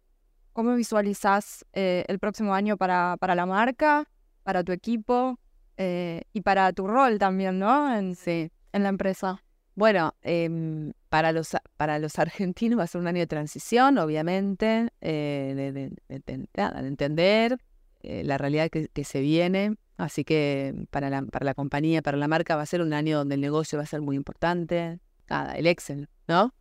cómo 0.53 0.75
visualizas 0.75 1.65
eh, 1.73 2.03
el 2.07 2.19
próximo 2.19 2.53
año 2.53 2.77
para, 2.77 3.17
para 3.19 3.35
la 3.35 3.45
marca, 3.45 4.05
para 4.43 4.63
tu 4.63 4.71
equipo 4.71 5.39
eh, 5.77 6.21
y 6.33 6.41
para 6.41 6.71
tu 6.73 6.87
rol 6.87 7.17
también, 7.17 7.57
¿no? 7.59 7.95
En, 7.95 8.15
sí. 8.15 8.51
en 8.73 8.83
la 8.83 8.89
empresa. 8.89 9.43
Bueno, 9.75 10.13
em, 10.21 10.91
para, 11.09 11.31
los, 11.31 11.55
para 11.77 11.99
los 11.99 12.19
argentinos 12.19 12.77
va 12.79 12.83
a 12.83 12.87
ser 12.87 13.01
un 13.01 13.07
año 13.07 13.19
de 13.19 13.27
transición, 13.27 13.97
obviamente, 13.97 14.89
de, 14.99 15.93
entender 16.07 17.57
la 18.01 18.37
realidad 18.37 18.69
que, 18.69 18.89
que 18.89 19.03
se 19.03 19.21
viene. 19.21 19.77
Así 19.99 20.23
que 20.23 20.73
para 20.91 21.09
la, 21.09 21.23
para 21.23 21.43
la 21.43 21.53
compañía, 21.53 22.01
para 22.01 22.15
la 22.15 22.29
marca, 22.29 22.55
va 22.55 22.61
a 22.61 22.65
ser 22.65 22.81
un 22.81 22.93
año 22.93 23.17
donde 23.17 23.35
el 23.35 23.41
negocio 23.41 23.77
va 23.77 23.83
a 23.83 23.85
ser 23.85 23.99
muy 23.99 24.15
importante. 24.15 24.97
Nada, 25.29 25.55
el 25.55 25.67
Excel, 25.67 26.07
¿no? 26.25 26.55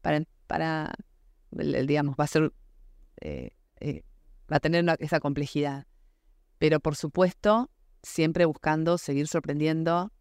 Para, 0.00 0.22
para 0.46 0.94
digamos, 1.50 2.14
va 2.14 2.22
a 2.22 2.28
ser, 2.28 2.52
eh, 3.20 3.50
eh, 3.80 4.04
va 4.50 4.58
a 4.58 4.60
tener 4.60 4.84
esa 5.00 5.18
complejidad. 5.18 5.88
Pero 6.58 6.78
por 6.78 6.94
supuesto, 6.94 7.68
siempre 8.04 8.44
buscando 8.44 8.96
seguir 8.96 9.26
sorprendiendo, 9.26 10.12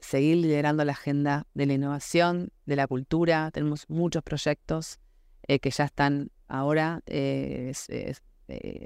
seguir 0.00 0.38
liderando 0.38 0.84
la 0.84 0.92
agenda 0.92 1.46
de 1.54 1.66
la 1.66 1.74
innovación, 1.74 2.50
de 2.64 2.74
la 2.74 2.88
cultura. 2.88 3.52
Tenemos 3.52 3.88
muchos 3.88 4.24
proyectos 4.24 4.98
eh, 5.46 5.60
que 5.60 5.70
ya 5.70 5.84
están 5.84 6.32
ahora 6.48 7.02
eh, 7.06 7.72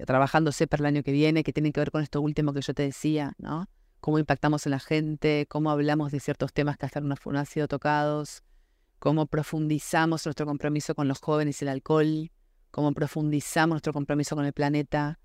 trabajándose 0.07 0.67
para 0.67 0.83
el 0.83 0.87
año 0.87 1.03
que 1.03 1.13
viene, 1.13 1.43
que 1.43 1.53
tienen 1.53 1.73
que 1.73 1.81
ver 1.81 1.91
con 1.91 2.03
esto 2.03 2.21
último 2.21 2.53
que 2.53 2.63
yo 2.63 2.75
te 2.75 2.83
decía, 2.83 3.35
¿no? 3.39 3.69
Cómo 4.01 4.19
impactamos 4.19 4.67
en 4.67 4.71
la 4.71 4.81
gente, 4.81 5.47
cómo 5.49 5.71
hablamos 5.71 6.13
de 6.13 6.21
ciertos 6.21 6.53
temas 6.53 6.79
que 6.79 6.87
hasta 6.87 7.01
no 7.01 7.15
han 7.39 7.47
sido 7.47 7.69
tocados, 7.69 8.43
cómo 9.01 9.27
profundizamos 9.27 10.25
nuestro 10.27 10.47
compromiso 10.47 10.95
con 10.95 11.09
los 11.09 11.21
jóvenes 11.21 11.61
y 11.61 11.65
el 11.65 11.71
alcohol, 11.71 12.31
cómo 12.71 12.93
profundizamos 12.93 13.75
nuestro 13.75 13.93
compromiso 13.93 14.37
con 14.37 14.45
el 14.45 14.53
planeta. 14.53 15.19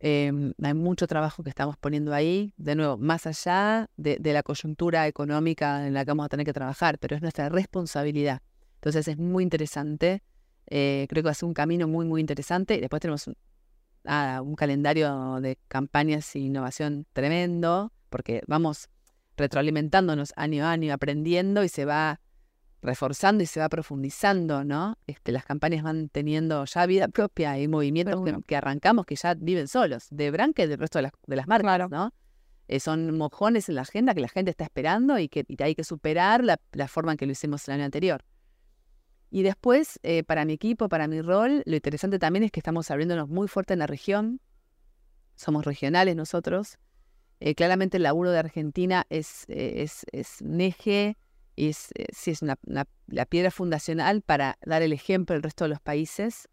Em, 0.00 0.52
hay 0.62 0.74
mucho 0.74 1.06
trabajo 1.06 1.42
que 1.42 1.50
estamos 1.50 1.76
poniendo 1.76 2.14
ahí, 2.14 2.54
de 2.56 2.74
nuevo, 2.74 2.96
más 2.96 3.26
allá 3.26 3.90
de, 3.96 4.18
la 4.22 4.42
coyuntura 4.42 5.06
económica 5.06 5.86
en 5.86 5.94
la 5.94 6.04
que 6.04 6.10
vamos 6.10 6.26
a 6.26 6.28
tener 6.28 6.46
que 6.46 6.52
trabajar, 6.52 6.98
pero 6.98 7.16
es 7.16 7.22
nuestra 7.22 7.48
responsabilidad. 7.48 8.40
Entonces 8.76 9.08
es 9.08 9.18
muy 9.18 9.42
interesante, 9.42 10.22
eh, 10.66 11.06
creo 11.08 11.22
que 11.22 11.26
va 11.26 11.32
a 11.32 11.34
ser 11.34 11.48
un 11.48 11.54
camino 11.54 11.86
muy, 11.86 12.06
muy 12.06 12.20
interesante. 12.20 12.80
Después 12.80 13.00
tenemos 13.00 13.28
un 14.04 14.54
calendario 14.54 15.40
de 15.40 15.58
campañas 15.68 16.34
e 16.34 16.40
innovación 16.40 17.06
tremendo, 17.12 17.92
porque 18.08 18.42
vamos 18.46 18.88
retroalimentándonos 19.36 20.32
año 20.36 20.64
a 20.64 20.72
año, 20.72 20.92
aprendiendo 20.92 21.64
y 21.64 21.68
se 21.68 21.84
va 21.84 22.20
reforzando 22.82 23.42
y 23.42 23.46
se 23.46 23.60
va 23.60 23.68
profundizando, 23.68 24.64
¿no? 24.64 24.96
Este, 25.06 25.32
las 25.32 25.44
campañas 25.44 25.82
van 25.82 26.08
teniendo 26.08 26.64
ya 26.64 26.86
vida 26.86 27.08
propia 27.08 27.58
y 27.58 27.66
movimientos 27.66 28.22
que, 28.46 28.56
arrancamos 28.56 29.04
que 29.04 29.16
ya 29.16 29.34
viven 29.34 29.68
solos, 29.68 30.06
de 30.10 30.30
Branca 30.30 30.62
y 30.62 30.68
del 30.68 30.78
resto 30.78 30.98
de 30.98 31.02
las, 31.04 31.12
de 31.26 31.36
las 31.36 31.46
marcas, 31.48 31.64
Claro. 31.68 31.88
¿no? 31.88 32.12
Eh, 32.68 32.80
son 32.80 33.16
mojones 33.16 33.68
en 33.68 33.76
la 33.76 33.82
agenda 33.82 34.14
que 34.14 34.20
la 34.20 34.28
gente 34.28 34.50
está 34.50 34.64
esperando 34.64 35.18
y 35.18 35.28
que 35.28 35.44
y 35.48 35.62
hay 35.62 35.74
que 35.74 35.84
superar 35.84 36.44
la, 36.44 36.60
la 36.72 36.86
forma 36.86 37.12
en 37.12 37.18
que 37.18 37.26
lo 37.26 37.32
hicimos 37.32 37.66
el 37.66 37.74
año 37.74 37.84
anterior. 37.84 38.22
Y 39.30 39.42
después, 39.42 40.00
eh, 40.02 40.22
para 40.24 40.44
mi 40.44 40.54
equipo, 40.54 40.88
para 40.88 41.06
mi 41.06 41.20
rol, 41.20 41.62
lo 41.66 41.74
interesante 41.76 42.18
también 42.18 42.44
es 42.44 42.50
que 42.50 42.60
estamos 42.60 42.90
abriéndonos 42.90 43.28
muy 43.28 43.46
fuerte 43.48 43.74
en 43.74 43.80
la 43.80 43.86
región. 43.86 44.40
Somos 45.36 45.64
regionales 45.64 46.16
nosotros. 46.16 46.78
Eh, 47.40 47.54
claramente 47.54 47.98
el 47.98 48.02
laburo 48.04 48.30
de 48.30 48.38
Argentina 48.38 49.04
es, 49.10 49.44
eh, 49.48 49.82
es, 49.82 50.04
es 50.12 50.40
un 50.40 50.60
eje, 50.60 51.16
y 51.54 51.68
es, 51.68 51.90
eh, 51.94 52.06
sí 52.12 52.30
es 52.30 52.40
la 52.42 53.26
piedra 53.26 53.50
fundacional 53.50 54.22
para 54.22 54.58
dar 54.64 54.82
el 54.82 54.92
ejemplo 54.92 55.36
al 55.36 55.42
resto 55.42 55.64
de 55.64 55.68
los 55.70 55.80
países. 55.80 56.48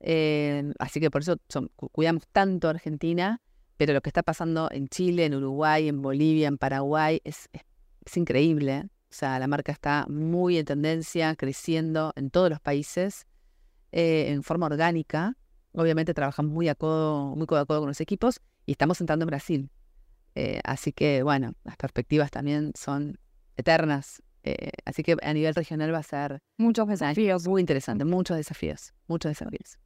Eh, 0.00 0.72
así 0.78 1.00
que 1.00 1.10
por 1.10 1.22
eso 1.22 1.36
son- 1.48 1.70
cu- 1.76 1.88
cuidamos 1.90 2.26
tanto 2.32 2.68
a 2.68 2.70
Argentina, 2.70 3.42
pero 3.76 3.92
lo 3.92 4.00
que 4.00 4.08
está 4.10 4.22
pasando 4.22 4.68
en 4.70 4.88
Chile, 4.88 5.24
en 5.26 5.34
Uruguay, 5.34 5.88
en 5.88 6.00
Bolivia, 6.00 6.48
en 6.48 6.58
Paraguay, 6.58 7.20
es, 7.24 7.48
es 7.52 8.16
increíble. 8.16 8.88
O 9.10 9.14
sea, 9.14 9.38
la 9.40 9.48
marca 9.48 9.72
está 9.72 10.06
muy 10.08 10.56
en 10.58 10.64
tendencia, 10.64 11.34
creciendo 11.34 12.12
en 12.14 12.30
todos 12.30 12.48
los 12.48 12.60
países, 12.60 13.26
eh, 13.90 14.26
en 14.28 14.42
forma 14.44 14.66
orgánica. 14.66 15.36
Obviamente 15.72 16.14
trabajamos 16.14 16.52
muy 16.52 16.68
a 16.68 16.74
codo, 16.76 17.34
muy 17.34 17.46
codo 17.46 17.60
a 17.60 17.66
codo 17.66 17.80
con 17.80 17.88
los 17.88 18.00
equipos 18.00 18.40
y 18.66 18.72
estamos 18.72 19.00
entrando 19.00 19.24
en 19.24 19.26
Brasil. 19.28 19.70
Eh, 20.36 20.60
así 20.62 20.92
que, 20.92 21.24
bueno, 21.24 21.54
las 21.64 21.76
perspectivas 21.76 22.30
también 22.30 22.72
son 22.76 23.18
eternas. 23.56 24.22
Eh, 24.44 24.70
así 24.84 25.02
que 25.02 25.16
a 25.22 25.32
nivel 25.34 25.54
regional 25.54 25.92
va 25.92 25.98
a 25.98 26.02
ser 26.04 26.40
Muchos 26.56 26.86
desafíos. 26.88 27.46
muy 27.46 27.60
interesante, 27.60 28.04
muchos 28.04 28.36
desafíos, 28.36 28.94
muchos 29.08 29.30
desafíos. 29.32 29.76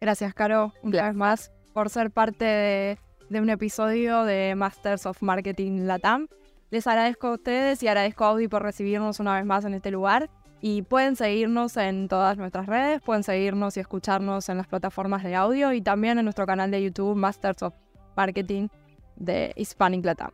Gracias, 0.00 0.32
Caro, 0.34 0.72
una 0.82 1.06
vez 1.06 1.14
más, 1.14 1.52
por 1.74 1.90
ser 1.90 2.10
parte 2.10 2.44
de, 2.44 2.98
de 3.28 3.40
un 3.40 3.50
episodio 3.50 4.24
de 4.24 4.54
Masters 4.56 5.04
of 5.06 5.22
Marketing 5.22 5.82
Latam. 5.86 6.26
Les 6.70 6.86
agradezco 6.86 7.28
a 7.28 7.34
ustedes 7.34 7.82
y 7.82 7.88
agradezco 7.88 8.24
a 8.24 8.28
Audi 8.28 8.48
por 8.48 8.62
recibirnos 8.62 9.20
una 9.20 9.36
vez 9.36 9.44
más 9.44 9.64
en 9.64 9.74
este 9.74 9.90
lugar. 9.90 10.28
Y 10.60 10.82
pueden 10.82 11.16
seguirnos 11.16 11.76
en 11.76 12.08
todas 12.08 12.38
nuestras 12.38 12.66
redes, 12.66 13.00
pueden 13.02 13.22
seguirnos 13.22 13.76
y 13.76 13.80
escucharnos 13.80 14.48
en 14.48 14.56
las 14.56 14.66
plataformas 14.66 15.22
de 15.22 15.34
audio 15.34 15.72
y 15.72 15.82
también 15.82 16.18
en 16.18 16.24
nuestro 16.24 16.46
canal 16.46 16.70
de 16.70 16.82
YouTube 16.82 17.14
Masters 17.14 17.62
of 17.62 17.74
Marketing 18.16 18.68
de 19.16 19.52
Hispanic 19.54 20.04
Latam. 20.04 20.30